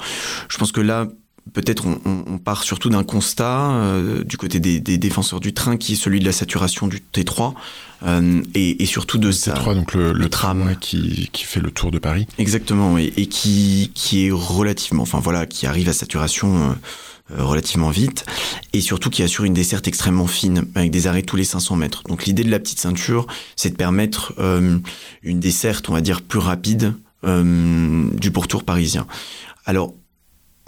[0.50, 1.08] je pense que là,
[1.54, 5.78] peut-être on, on, part surtout d'un constat euh, du côté des, des, défenseurs du train
[5.78, 7.54] qui est celui de la saturation du T3
[8.06, 9.54] euh, et, et, surtout de ça.
[9.54, 12.28] T3, donc le, le, tram qui, qui, fait le tour de Paris.
[12.38, 16.72] Exactement, et, et, qui, qui est relativement, enfin voilà, qui arrive à saturation.
[16.72, 16.74] Euh,
[17.32, 18.26] euh, relativement vite
[18.72, 22.04] et surtout qui assure une desserte extrêmement fine avec des arrêts tous les 500 mètres.
[22.04, 23.28] Donc l'idée de la petite ceinture,
[23.58, 24.78] c'est de permettre euh,
[25.24, 26.94] une desserte, on va dire, plus rapide
[27.26, 29.08] euh, du pourtour parisien.
[29.66, 29.94] Alors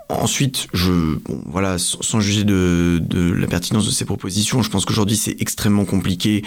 [0.09, 2.99] Ensuite, je, bon, voilà, sans, juger de,
[3.37, 6.43] la pertinence de ces propositions, je pense qu'aujourd'hui c'est extrêmement compliqué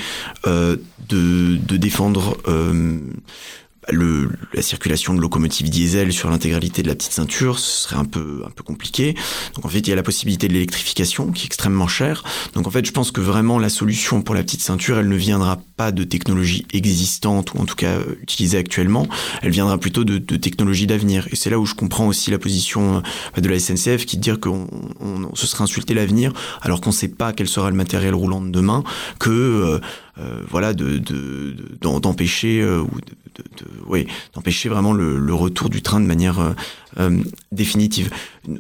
[0.48, 0.76] euh,
[1.08, 2.98] de, de, défendre euh,
[3.90, 8.04] le, la circulation de locomotives diesel sur l'intégralité de la petite ceinture, ce serait un
[8.04, 9.14] peu un peu compliqué.
[9.54, 12.24] Donc en fait, il y a la possibilité de l'électrification qui est extrêmement chère.
[12.54, 15.16] Donc en fait, je pense que vraiment la solution pour la petite ceinture, elle ne
[15.16, 19.06] viendra pas de technologies existantes ou en tout cas euh, utilisées actuellement.
[19.42, 21.28] Elle viendra plutôt de, de technologies d'avenir.
[21.30, 23.02] Et c'est là où je comprends aussi la position
[23.36, 24.66] euh, de la SNCF qui dit qu'on
[25.00, 28.40] on, se serait insulté l'avenir alors qu'on ne sait pas quel sera le matériel roulant
[28.40, 28.84] de demain,
[29.18, 29.80] que euh,
[30.18, 30.98] euh, voilà, de,
[31.80, 33.21] d'empêcher de, euh, ou de,
[34.34, 36.52] d'empêcher vraiment le, retour du train de manière euh,
[36.98, 38.10] euh définitive.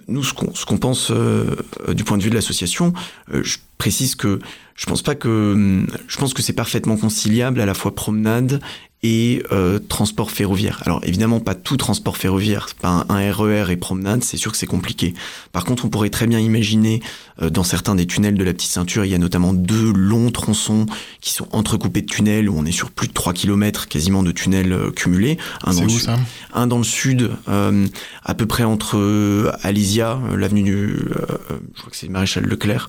[0.08, 2.92] Nous, ce qu'on, ce qu'on pense du point de vue de l'association,
[3.32, 4.38] je précise que
[4.74, 8.60] je pense pas que je pense que c'est parfaitement conciliable à la fois promenade
[9.02, 10.80] et euh, transport ferroviaire.
[10.86, 14.58] Alors évidemment pas tout transport ferroviaire, pas un, RER e et promenade, c'est sûr que
[14.58, 15.14] c'est compliqué.
[15.50, 17.02] Par contre, on pourrait très bien imaginer
[17.42, 20.30] euh, dans certains des tunnels de la petite ceinture, il y a notamment deux longs
[20.30, 20.86] tronçons
[21.20, 24.30] qui sont entrecoupés de tunnels où on est sur plus de 3 km quasiment de
[24.30, 25.36] tunnels euh, cumulés.
[25.64, 26.16] Un dans, où, ça?
[26.54, 27.88] un dans le sud, euh,
[28.24, 30.96] à peu près entre euh, Alésia, l'avenue du,
[31.74, 32.86] je crois que c'est Maréchal Leclerc,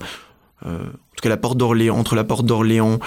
[0.65, 0.79] euh,
[1.13, 2.99] en tout cas la porte d'Orléans, entre la porte d'Orléans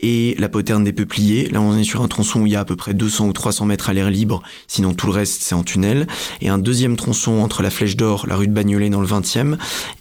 [0.00, 1.48] et la poterne des Peupliers.
[1.48, 3.32] Là, on est sur un tronçon où il y a à peu près 200 ou
[3.32, 6.06] 300 mètres à l'air libre, sinon tout le reste, c'est en tunnel.
[6.42, 9.56] Et un deuxième tronçon entre la Flèche d'Or, la rue de Bagnolet dans le 20e,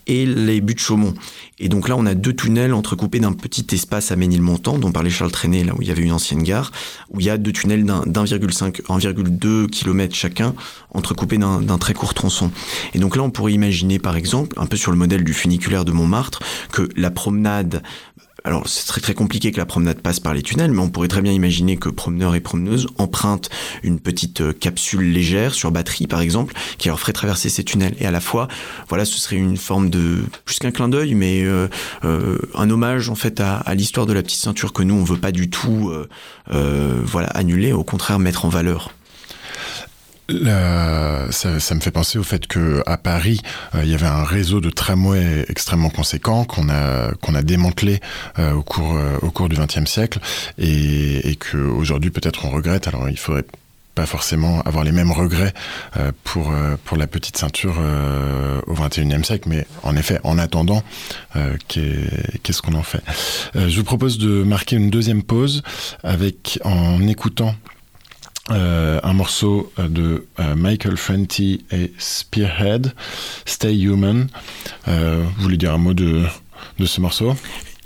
[0.08, 1.14] et les buts de Chaumont.
[1.60, 5.10] Et donc là, on a deux tunnels entrecoupés d'un petit espace à Ménilmontant, dont parlait
[5.10, 6.72] Charles Trenet, là où il y avait une ancienne gare,
[7.12, 10.54] où il y a deux tunnels d'1,5, 1,2 km chacun,
[10.94, 12.52] entrecoupés d'un très court tronçon.
[12.94, 15.86] Et donc là, on pourrait imaginer, par exemple, un peu sur le modèle du funiculaire
[15.86, 16.40] de Montmartre,
[16.74, 17.53] que la promenade
[18.46, 21.08] alors c'est très très compliqué que la promenade passe par les tunnels, mais on pourrait
[21.08, 23.50] très bien imaginer que promeneurs et promeneuses empruntent
[23.84, 27.96] une petite euh, capsule légère sur batterie par exemple, qui leur ferait traverser ces tunnels.
[28.00, 28.50] Et à la fois,
[28.90, 31.70] voilà, ce serait une forme de plus qu'un clin d'œil, mais euh,
[32.04, 35.18] euh, un hommage en fait à, l'histoire de la petite ceinture que nous on veut
[35.18, 35.92] pas du tout,
[37.34, 38.92] annuler, au contraire mettre en valeur.
[40.30, 43.42] Ça, ça, me fait penser au fait que à Paris,
[43.76, 48.00] euh, il y avait un réseau de tramways extrêmement conséquent qu'on a qu'on a démantelé
[48.40, 50.20] euh, au cours euh, au cours du XXe siècle.
[50.58, 52.88] Et, et que aujourd'hui peut-être on regrette.
[52.88, 53.46] Alors il faudrait
[53.96, 55.54] pas forcément avoir les mêmes regrets
[56.24, 56.52] pour
[56.84, 57.78] pour la petite ceinture
[58.66, 59.48] au 21e siècle.
[59.50, 60.82] Mais en effet en attendant
[61.68, 63.04] qu'est-ce qu'on en fait?
[63.54, 65.62] Je vous propose de marquer une deuxième pause
[66.04, 67.54] avec en écoutant
[68.52, 72.92] Euh, un morceau de euh, Michael Fenty et Spearhead,
[73.46, 74.28] Stay Human.
[74.90, 76.24] Euh, vous voulez dire un mot de,
[76.78, 77.36] de ce morceau?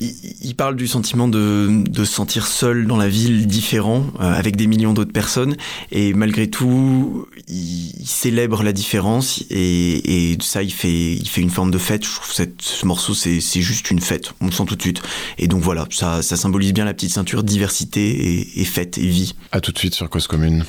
[0.00, 4.66] Il, parle du sentiment de, se sentir seul dans la ville, différent, euh, avec des
[4.66, 5.56] millions d'autres personnes,
[5.90, 12.04] et malgré tout, il, célèbre la différence, et, ça, il fait, une forme de fête.
[12.04, 15.02] Je trouve que ce morceau, c'est juste une fête, on le sent tout de suite.
[15.38, 19.34] Et donc voilà, ça, symbolise bien la petite ceinture, diversité et, et fête et vie.
[19.52, 20.64] À tout de suite sur Cause Commune.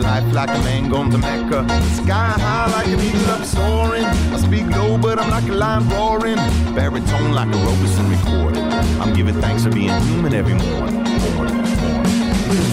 [0.00, 1.68] Life like a man going to Mecca.
[1.94, 4.04] Sky high like an eagle up soaring.
[4.04, 6.36] I speak low, but I'm like a lion roaring.
[6.74, 8.64] Baritone like a Robeson recording.
[9.00, 11.09] I'm giving thanks for being human every morning.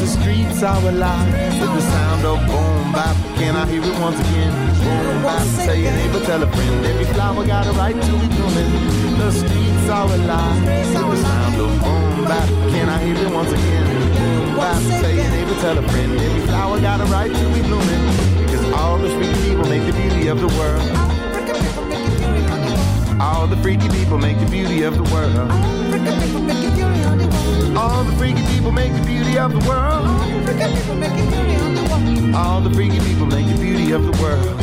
[0.07, 3.13] The streets are alive with the sound of boom bap.
[3.35, 4.53] Can I hear it once again?
[4.79, 5.45] Boom bap.
[5.67, 6.85] Say your neighbor, tell a friend.
[6.85, 8.71] Every flower got a right to be blooming.
[9.19, 12.47] The streets are alive with the sound of boom bap.
[12.71, 13.83] Can I hear it once again?
[14.15, 14.81] Boom bap.
[15.01, 16.17] Say your neighbor, tell a friend.
[16.17, 18.03] Every flower got a right to be blooming.
[18.45, 20.87] Because all the freaky people make the beauty of the world.
[23.19, 26.96] All the freaky people make the beauty of the world.
[27.77, 30.07] All the freaky people make the beauty of the world.
[32.35, 34.59] All the freaky people make the beauty of the world.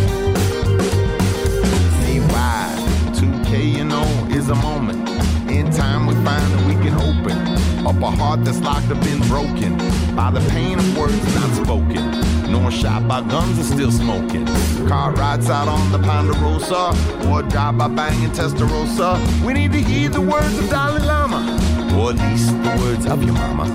[2.03, 2.75] CY,
[3.15, 5.09] 2K, you know, is a moment.
[5.49, 9.23] In time, we find that we can open up a heart that's locked up and
[9.29, 9.77] broken
[10.17, 12.51] by the pain of words not spoken.
[12.51, 14.47] Nor shot by guns and still smoking.
[14.89, 16.93] Car rides out on the Ponderosa,
[17.31, 19.21] or drive by banging Testarossa.
[19.47, 21.54] We need to hear the words of Dalai Lama
[21.99, 23.67] or at least the words of your mama.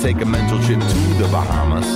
[0.00, 1.86] Take a mental trip to the Bahamas.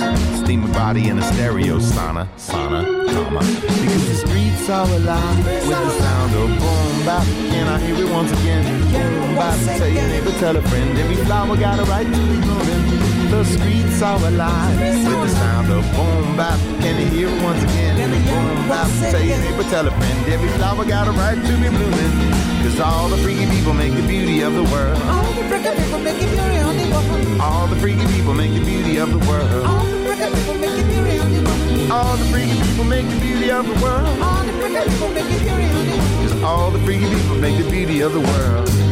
[0.41, 3.39] Steam a body in a stereo sauna, sauna, comma.
[3.39, 7.25] Because the streets are alive with the sound of boom bap.
[7.51, 8.63] Can I hear it once again?
[8.91, 9.57] Boom bap.
[9.77, 10.97] Tell your neighbor, tell a friend.
[10.97, 13.29] Every flower got a right to be moving.
[13.29, 16.59] The streets are alive with the sound of boom bap.
[16.81, 17.95] Can you hear it once again?
[18.25, 18.89] Boom bap.
[19.11, 20.33] Tell your neighbor, tell a friend.
[20.33, 22.48] Every flower got a right to be blooming.
[22.63, 25.01] Cause all the freaky people make the beauty of the world.
[25.03, 27.41] All the freaky people make the beauty of the world.
[27.41, 29.65] All the freaky people make the beauty of the world.
[29.65, 31.91] All the freaky people make the beauty of the world.
[31.91, 34.19] All the freaky people make the beauty of the world.
[34.21, 36.29] All the freaky people make the beauty of the world.
[36.29, 38.88] Cause all the freaky people make the beauty of the world.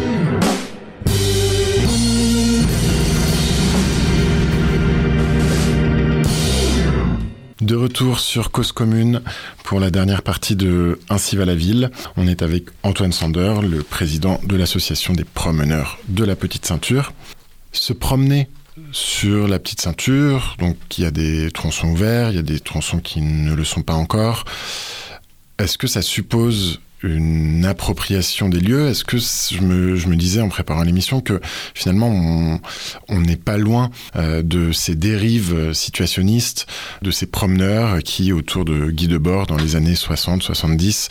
[7.67, 9.21] De retour sur Cause Commune
[9.65, 11.91] pour la dernière partie de Ainsi va la ville.
[12.15, 17.11] On est avec Antoine Sander, le président de l'association des promeneurs de la Petite Ceinture.
[17.73, 18.47] Se promener
[18.93, 22.61] sur la Petite Ceinture, donc il y a des tronçons ouverts, il y a des
[22.61, 24.45] tronçons qui ne le sont pas encore.
[25.59, 30.41] Est-ce que ça suppose une appropriation des lieux Est-ce que je me, je me disais
[30.41, 31.39] en préparant l'émission que
[31.73, 32.59] finalement
[33.09, 36.67] on n'est pas loin euh, de ces dérives situationnistes,
[37.01, 41.09] de ces promeneurs qui autour de Guy Debord dans les années 60-70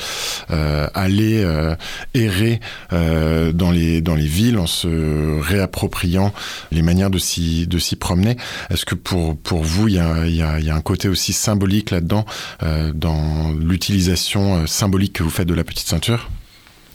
[0.51, 1.75] euh, allaient euh,
[2.15, 2.61] errer
[2.93, 6.33] euh, dans les dans les villes en se réappropriant
[6.73, 8.37] les manières de s'y promener.
[8.71, 11.33] Est-ce que pour pour vous il y a y a, y a un côté aussi
[11.33, 12.25] symbolique là-dedans
[12.63, 16.31] euh, dans l'utilisation euh, symbolique que vous faites de la petite ceinture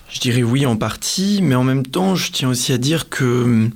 [0.09, 3.43] Je dirais oui en partie, mais en même temps, je tiens aussi à dire que
[3.43, 3.71] hum,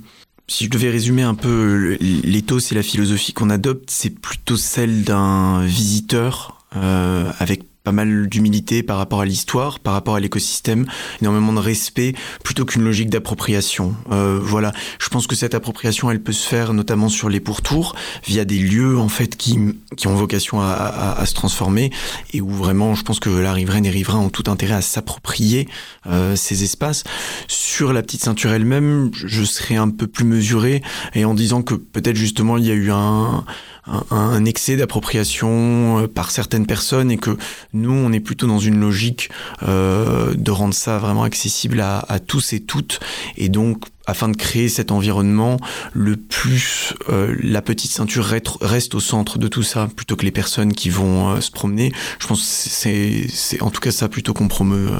[0.48, 5.02] si je devais résumer un peu l'éthos et la philosophie qu'on adopte, c'est plutôt celle
[5.02, 10.86] d'un visiteur euh, avec pas mal d'humilité par rapport à l'histoire, par rapport à l'écosystème,
[11.22, 13.94] énormément de respect, plutôt qu'une logique d'appropriation.
[14.10, 17.94] Euh, voilà, je pense que cette appropriation, elle peut se faire notamment sur les pourtours,
[18.24, 19.56] via des lieux en fait qui,
[19.96, 21.92] qui ont vocation à, à, à se transformer,
[22.32, 25.68] et où vraiment, je pense que la riveraine et riverain ont tout intérêt à s'approprier
[26.08, 27.04] euh, ces espaces.
[27.46, 30.82] Sur la petite ceinture elle-même, je serais un peu plus mesuré,
[31.14, 33.44] et en disant que peut-être justement il y a eu un
[33.86, 37.36] un, excès d'appropriation euh, par certaines personnes et que
[37.72, 39.30] nous, on est plutôt dans une logique
[39.62, 43.00] euh, de rendre ça vraiment accessible à, tous et toutes.
[43.36, 45.58] Et donc, afin de créer cet environnement,
[45.92, 48.24] le plus euh, la petite ceinture
[48.60, 51.92] reste au centre de tout ça, plutôt que les personnes qui vont se promener.
[52.18, 54.90] Je pense que c'est en tout cas ça plutôt qu'on promeut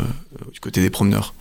[0.53, 1.35] du côté des promeneurs.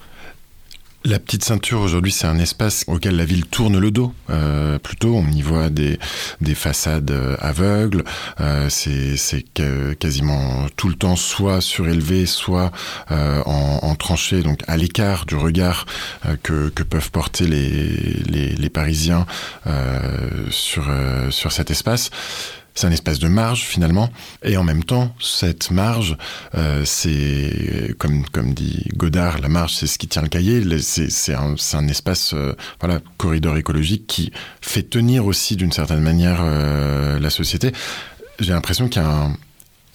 [1.08, 4.12] La petite ceinture aujourd'hui, c'est un espace auquel la ville tourne le dos.
[4.32, 6.00] Euh, plutôt, on y voit des,
[6.42, 8.04] des façades aveugles.
[8.42, 9.46] Euh, c'est
[10.00, 12.72] quasiment tout le temps soit surélevé, soit
[13.12, 15.86] euh, en, en tranchée, donc à l'écart du regard
[16.26, 19.28] euh, que, que peuvent porter les, les, les Parisiens
[19.68, 22.10] euh, sur, euh, sur cet espace
[22.76, 24.10] c'est un espace de marge finalement,
[24.44, 26.18] et en même temps, cette marge,
[26.56, 30.62] euh, c'est comme comme dit Godard, la marge, c'est ce qui tient le cahier.
[30.82, 36.40] C'est un, un espace, euh, voilà, corridor écologique qui fait tenir aussi d'une certaine manière
[36.42, 37.72] euh, la société.
[38.40, 39.38] J'ai l'impression qu'il y a un,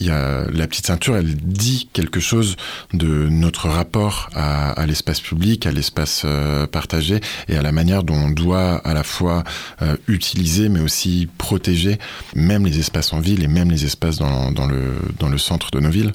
[0.08, 2.56] la petite ceinture, elle dit quelque chose
[2.92, 8.14] de notre rapport à, l'espace public, à l'espace euh, partagé et à la manière dont
[8.14, 9.44] on doit à la fois
[9.82, 11.98] euh, utiliser mais aussi protéger
[12.34, 16.12] même les espaces en ville et même les espaces dans, le, centre de nos villes.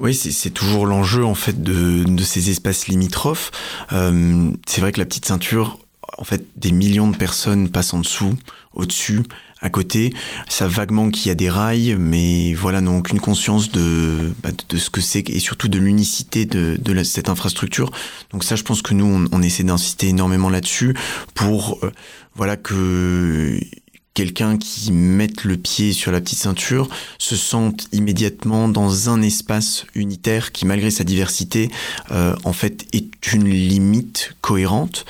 [0.00, 3.50] Oui, c'est toujours l'enjeu en fait de, de, ces espaces limitrophes.
[3.92, 5.78] Euh, c'est vrai que la petite ceinture,
[6.18, 8.36] en fait, des millions de personnes passent en dessous,
[8.74, 9.22] au-dessus,
[9.60, 10.12] à côté.
[10.48, 14.76] Ça vaguement qu'il y a des rails, mais voilà, n'ont aucune conscience de, bah, de
[14.76, 17.90] ce que c'est et surtout de l'unicité de, de cette infrastructure.
[18.30, 20.94] Donc ça, je pense que nous, on, on essaie d'insister énormément là-dessus
[21.34, 21.90] pour, euh,
[22.34, 23.58] voilà, que
[24.14, 26.88] quelqu'un qui mette le pied sur la petite ceinture
[27.18, 31.70] se sente immédiatement dans un espace unitaire qui, malgré sa diversité,
[32.10, 35.04] euh, en fait, est une limite cohérente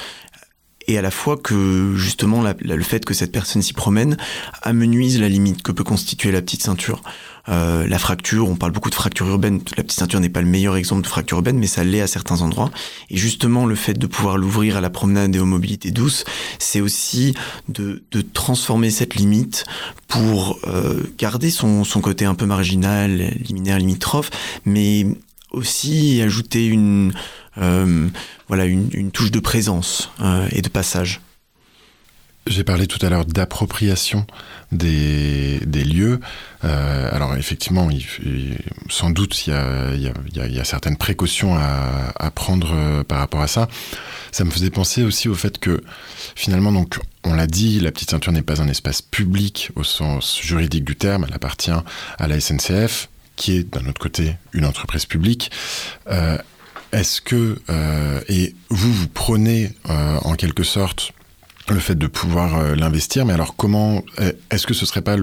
[0.89, 4.17] et à la fois que justement le fait que cette personne s'y promène
[4.63, 7.03] amenuise la limite que peut constituer la petite ceinture.
[7.51, 9.61] Euh, la fracture, on parle beaucoup de fracture urbaine.
[9.77, 12.07] La petite ceinture n'est pas le meilleur exemple de fracture urbaine, mais ça l'est à
[12.07, 12.71] certains endroits.
[13.11, 16.25] Et justement, le fait de pouvoir l'ouvrir à la promenade et aux mobilités douces,
[16.59, 17.35] c'est aussi
[17.69, 19.65] de, de, transformer cette limite
[20.09, 24.31] pour euh, garder son, son côté un peu marginal, liminaire, limitrophe,
[24.67, 25.07] mais
[25.51, 27.13] aussi ajouter une,
[27.59, 31.21] voilà, une, touche de présence euh, et de passage.
[32.49, 34.27] J'ai parlé tout à l'heure d'appropriation
[34.73, 36.19] des, lieux.
[36.65, 37.89] Euh, alors effectivement,
[38.89, 43.69] sans doute, il y, a, certaines précautions à, prendre euh, par rapport à ça.
[44.33, 45.83] Ça me faisait penser aussi au fait que
[46.35, 50.41] finalement, donc, on l'a dit, la petite ceinture n'est pas un espace public au sens
[50.41, 51.27] juridique du terme.
[51.29, 55.51] Elle appartient à la SNCF, qui est d'un autre côté une entreprise publique.
[56.11, 56.39] Euh,
[56.93, 61.13] Est-ce que euh, et vous vous prenez euh, en quelque sorte
[61.75, 64.03] le fait de pouvoir euh, l'investir, mais alors comment
[64.51, 65.17] est-ce que ce serait pas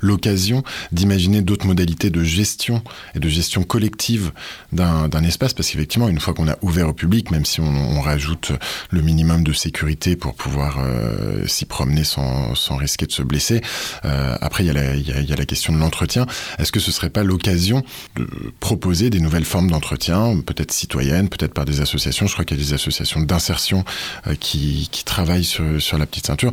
[0.00, 2.82] l'occasion d'imaginer d'autres modalités de gestion
[3.14, 4.32] et de gestion collective
[4.72, 5.54] d'un espace?
[5.54, 8.52] Parce qu'effectivement une fois qu'on a ouvert au public, même si on, on, rajoute
[8.90, 13.60] le minimum de sécurité pour pouvoir euh, s'y promener sans, sans, risquer de se blesser,
[14.04, 16.26] euh, après il y, y y a la question de l'entretien.
[16.58, 17.82] Est-ce que ce serait pas l'occasion
[18.16, 18.26] de
[18.60, 22.26] proposer des nouvelles formes d'entretien, peut-être citoyennes, peut-être par des associations?
[22.26, 23.84] Je crois qu'il y a des associations d'insertion
[24.26, 26.52] euh, qui, qui travaillent sur la petite ceinture.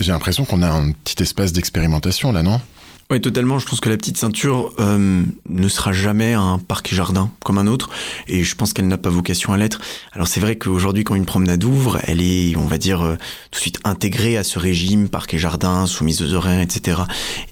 [0.00, 2.60] J'ai l'impression qu'on a un petit espace d'expérimentation là, non?
[3.08, 3.60] Oui, totalement.
[3.60, 7.56] Je pense que la petite ceinture euh, ne sera jamais un parc et jardin comme
[7.56, 7.88] un autre,
[8.26, 9.80] et je pense qu'elle n'a pas vocation à l'être.
[10.10, 13.14] Alors c'est vrai qu'aujourd'hui, quand une promenade ouvre, elle est, on va dire, euh,
[13.52, 17.02] tout de suite intégrée à ce régime parc et jardin, soumise aux horaires, etc.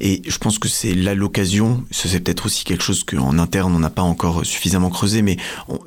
[0.01, 1.85] Et je pense que c'est là l'occasion.
[1.93, 5.37] C'est peut-être aussi quelque chose qu'en interne on n'a pas encore suffisamment creusé, mais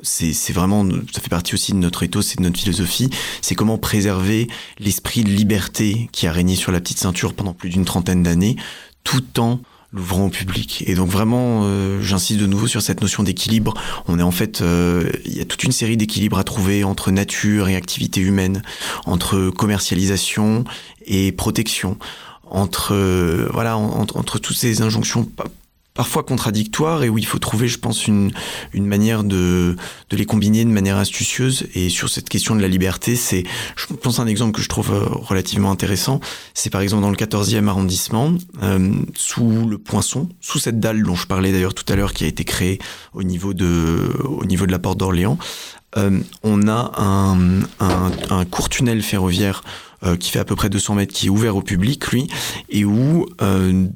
[0.02, 3.10] c'est vraiment, ça fait partie aussi de notre ethos et de notre philosophie.
[3.42, 4.48] C'est comment préserver
[4.78, 8.56] l'esprit de liberté qui a régné sur la petite ceinture pendant plus d'une trentaine d'années
[9.08, 9.58] tout en
[9.90, 10.84] l'ouvrant au public.
[10.86, 13.72] Et donc vraiment, euh, j'insiste de nouveau sur cette notion d'équilibre.
[14.06, 17.10] On est en fait, euh, il y a toute une série d'équilibres à trouver entre
[17.10, 18.62] nature et activité humaine,
[19.06, 20.64] entre commercialisation
[21.06, 21.96] et protection,
[22.50, 25.26] entre euh, voilà, entre toutes ces injonctions
[25.98, 28.30] parfois contradictoires et où il faut trouver, je pense, une,
[28.72, 29.74] une manière de,
[30.10, 31.66] de les combiner de manière astucieuse.
[31.74, 33.42] Et sur cette question de la liberté, c'est,
[33.74, 36.20] je pense, un exemple que je trouve euh, relativement intéressant.
[36.54, 38.32] C'est par exemple dans le 14e arrondissement,
[38.62, 42.22] euh, sous le poinçon, sous cette dalle dont je parlais d'ailleurs tout à l'heure, qui
[42.22, 42.78] a été créée
[43.12, 45.36] au niveau de, au niveau de la porte d'Orléans.
[45.96, 49.62] Euh, on a un, un, un, court tunnel ferroviaire
[50.04, 52.28] euh, qui fait à peu près 200 mètres, qui est ouvert au public, lui,
[52.68, 53.88] et où euh,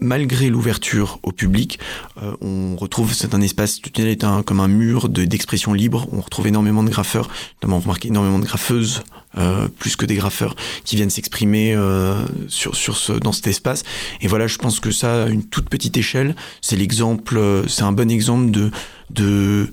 [0.00, 1.78] malgré l'ouverture au public,
[2.22, 6.08] euh, on retrouve c'est un espace, le est un, comme un mur d'expression de, libre.
[6.12, 9.02] On retrouve énormément de graffeurs, notamment remarqué énormément de graffeuses,
[9.36, 12.14] euh, plus que des graffeurs, qui viennent s'exprimer euh,
[12.48, 13.82] sur, sur ce, dans cet espace.
[14.20, 17.92] Et voilà, je pense que ça, à une toute petite échelle, c'est l'exemple, c'est un
[17.92, 18.70] bon exemple de,
[19.10, 19.70] de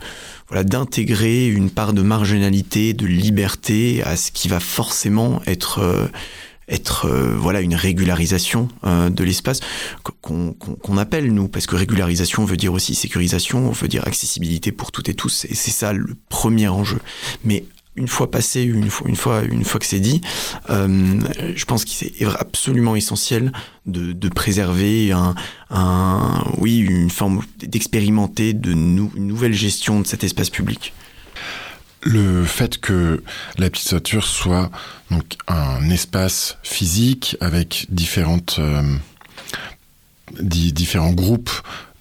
[0.47, 6.07] voilà, d'intégrer une part de marginalité, de liberté à ce qui va forcément être euh,
[6.68, 9.59] être euh, voilà une régularisation euh, de l'espace
[10.22, 11.47] qu'on qu qu appelle nous.
[11.47, 15.55] Parce que régularisation veut dire aussi sécurisation veut dire accessibilité pour toutes et tous et
[15.55, 16.99] c'est ça le premier enjeu.
[17.43, 20.22] Mais une fois passé une fois une fois une fois que c'est dit
[20.70, 21.20] euh,
[21.55, 23.53] je pense qu'il est absolument essentiel
[23.86, 25.34] de, de préserver un,
[25.70, 30.93] un oui une forme d'expérimenter de nou une nouvelle gestion de cet espace public
[32.06, 33.24] le fait que
[33.58, 34.72] la petite ceinture soit
[35.12, 38.84] donc un espace physique avec différentes euh,
[40.39, 41.51] di différents groupes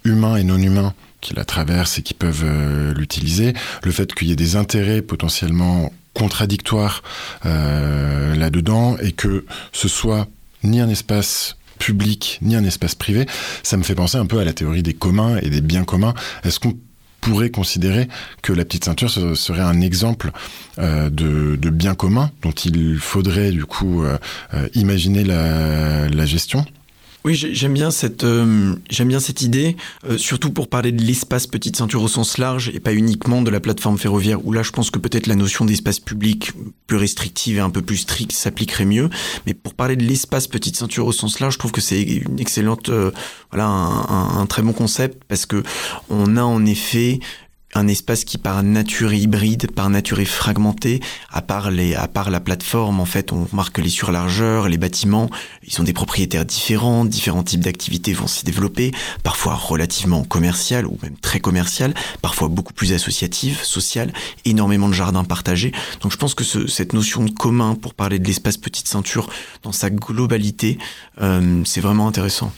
[0.04, 3.54] humains et non humains qui la traversent et qui peuvent euh, l'utiliser.
[3.82, 7.02] Le fait qu'il y ait des intérêts potentiellement contradictoires
[7.46, 10.28] euh, là dedans et que ce soit
[10.62, 13.26] ni un espace public ni un espace privé
[13.64, 16.14] ça me fait penser un peu à la théorie des communs et des biens communs.
[16.44, 16.76] Est-ce qu'on
[17.24, 18.06] pourrait considérer
[18.42, 20.30] que la petite ceinture serait un exemple
[20.78, 24.18] euh, de, bien commun dont il faudrait du coup euh,
[24.52, 26.66] euh, imaginer la gestion
[27.26, 31.02] Oui, j'ai- j'aime bien cette euh, j'aime bien cette idée, euh, surtout pour parler de
[31.02, 34.62] l'espace petite ceinture au sens large et pas uniquement de la plateforme ferroviaire où là
[34.62, 36.52] je pense que peut-être la notion d'espace public
[36.86, 39.08] plus restrictive et un peu plus stricte s'appliquerait mieux.
[39.46, 42.38] Mais pour parler de l'espace petite ceinture au sens large, je trouve que c'est une
[42.40, 43.10] excellente euh,
[43.50, 45.62] voilà un- un très bon concept parce que
[46.10, 47.20] on a en effet
[47.74, 51.00] un espace qui par nature hybride, par nature est fragmenté,
[51.32, 54.78] à part les, à part la plateforme, en fait, on remarque que les surlargeurs, les
[54.78, 55.28] bâtiments,
[55.66, 60.98] ils ont des propriétaires différents, différents types d'activités vont s'y développer, parfois relativement commerciales ou
[61.02, 64.12] même très commerciales, parfois beaucoup plus associatives, sociales,
[64.44, 65.72] énormément de jardins partagés.
[66.00, 69.28] Donc je pense que ce- cette notion de commun pour parler de l'espace petite ceinture
[69.62, 70.78] dans sa globalité,
[71.20, 72.52] euh, c'est vraiment intéressant.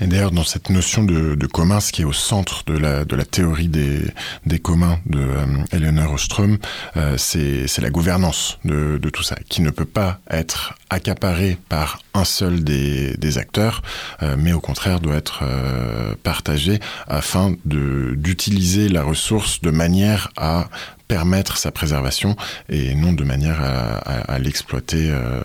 [0.00, 3.04] Et d'ailleurs, dans cette notion de, de commun, ce qui est au centre de la,
[3.04, 4.02] de la théorie des,
[4.46, 6.58] des communs de euh, Eleanor Ostrom,
[6.96, 12.00] euh, c'est la gouvernance de, de tout ça, qui ne peut pas être accaparée par
[12.14, 13.82] un seul des, acteurs,
[14.22, 16.78] euh, mais au contraire doit être euh, partagée
[17.08, 20.68] afin d'utiliser la ressource de manière à
[21.08, 22.36] permettre sa préservation
[22.68, 25.40] et non de manière à, l'exploiter euh,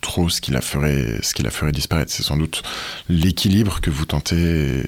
[0.00, 1.20] trop, ce qui la ferait,
[1.72, 2.12] disparaître.
[2.12, 2.62] C'est sans doute
[3.08, 4.82] l'équilibre que vous tentez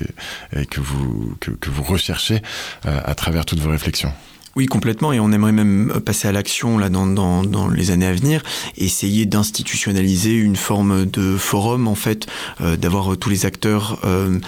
[0.56, 2.40] et, que vous recherchez
[2.84, 4.12] à travers toutes vos réflexions.
[4.56, 8.06] Oui, complètement, et on aimerait même passer à l'action là dans, dans, dans les années
[8.06, 8.42] à venir,
[8.78, 12.26] essayer d'institutionnaliser une forme de forum en fait,
[12.62, 14.38] euh, d'avoir euh, tous les acteurs euh,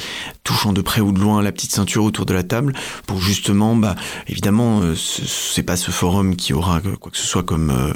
[0.44, 2.72] touchant de près ou de loin la petite ceinture autour de la table,
[3.06, 3.96] pour justement, bah,
[4.28, 7.92] évidemment, euh, ce- c'est pas ce forum qui aura quoi que ce soit comme euh,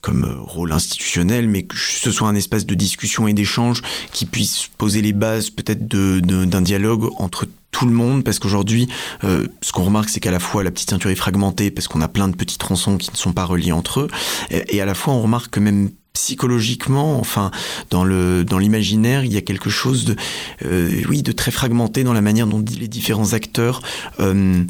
[0.00, 3.82] comme euh, rôle institutionnel, mais que ce soit un espace de discussion et d'échange
[4.12, 8.38] qui puisse poser les bases peut-être de- de- d'un dialogue entre tout le monde parce
[8.38, 8.88] qu'aujourd'hui
[9.24, 12.00] euh, ce qu'on remarque c'est qu'à la fois la petite ceinture est fragmentée parce qu'on
[12.00, 14.08] a plein de petits tronçons qui ne sont pas reliés entre eux
[14.50, 17.50] et, à la fois on remarque que même psychologiquement enfin
[17.90, 20.16] dans le dans l'imaginaire il y a quelque chose de
[20.64, 23.80] euh, oui de très fragmenté dans la manière dont les différents acteurs
[24.20, 24.64] euh,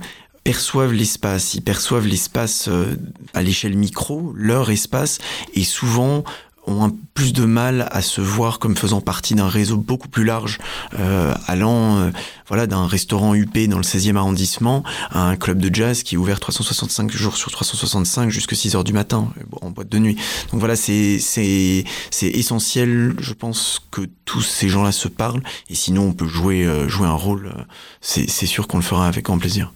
[0.44, 2.96] perçoivent l'espace, ils perçoivent l'espace euh,
[3.34, 5.18] à l'échelle micro, leur espace,
[5.54, 6.24] et souvent
[6.66, 10.24] ont un plus de mal à se voir comme faisant partie d'un réseau beaucoup plus
[10.24, 10.58] large,
[10.98, 12.10] euh, allant euh,
[12.46, 16.18] voilà d'un restaurant UP dans le 16e arrondissement à un club de jazz qui est
[16.18, 19.28] ouvert 365 jours sur 365 jusqu'à 6 heures du matin
[19.60, 20.16] en boîte de nuit.
[20.50, 25.74] Donc voilà, c'est c'est c'est essentiel, je pense que tous ces gens-là se parlent et
[25.74, 27.62] sinon on peut jouer euh, jouer un rôle, euh,
[28.00, 29.72] c'est c'est sûr qu'on le fera avec grand plaisir.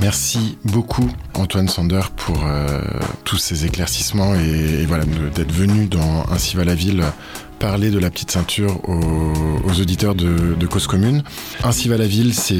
[0.00, 2.80] Merci beaucoup Antoine Sander pour euh,
[3.24, 7.02] tous ces éclaircissements et, voilà d'être venu dans Ainsi va la ville
[7.58, 11.22] parler de la petite ceinture aux, auditeurs de, de Cause Commune.
[11.64, 12.54] Ainsi va la ville, c'est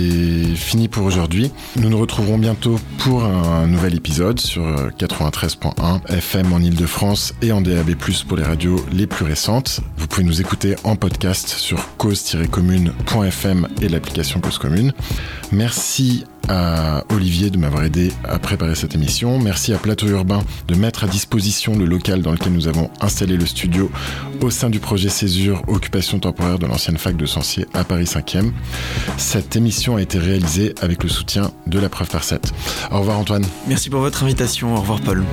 [0.54, 1.52] fini pour aujourd'hui.
[1.76, 7.52] Nous nous retrouverons bientôt pour un nouvel épisode sur euh, 93.1 FM en Ile-de-France et
[7.52, 7.94] en DAB+,
[8.26, 9.80] pour les radios les plus récentes.
[9.96, 14.92] Vous pouvez nous écouter en podcast sur cause-commune.fm et l'application Cause Commune.
[15.52, 19.38] Merci à Olivier de m'avoir aidé à préparer cette émission.
[19.38, 23.36] Merci à Plateau Urbain de mettre à disposition le local dans lequel nous avons installé
[23.36, 23.90] le studio
[24.40, 28.52] au sein du projet Césure, occupation temporaire de l'ancienne fac de Sancier à Paris 5e.
[29.16, 32.52] Cette émission a été réalisée avec le soutien de la preuve par 7.
[32.90, 33.44] Au revoir Antoine.
[33.66, 35.24] Merci pour votre invitation, au revoir Paul.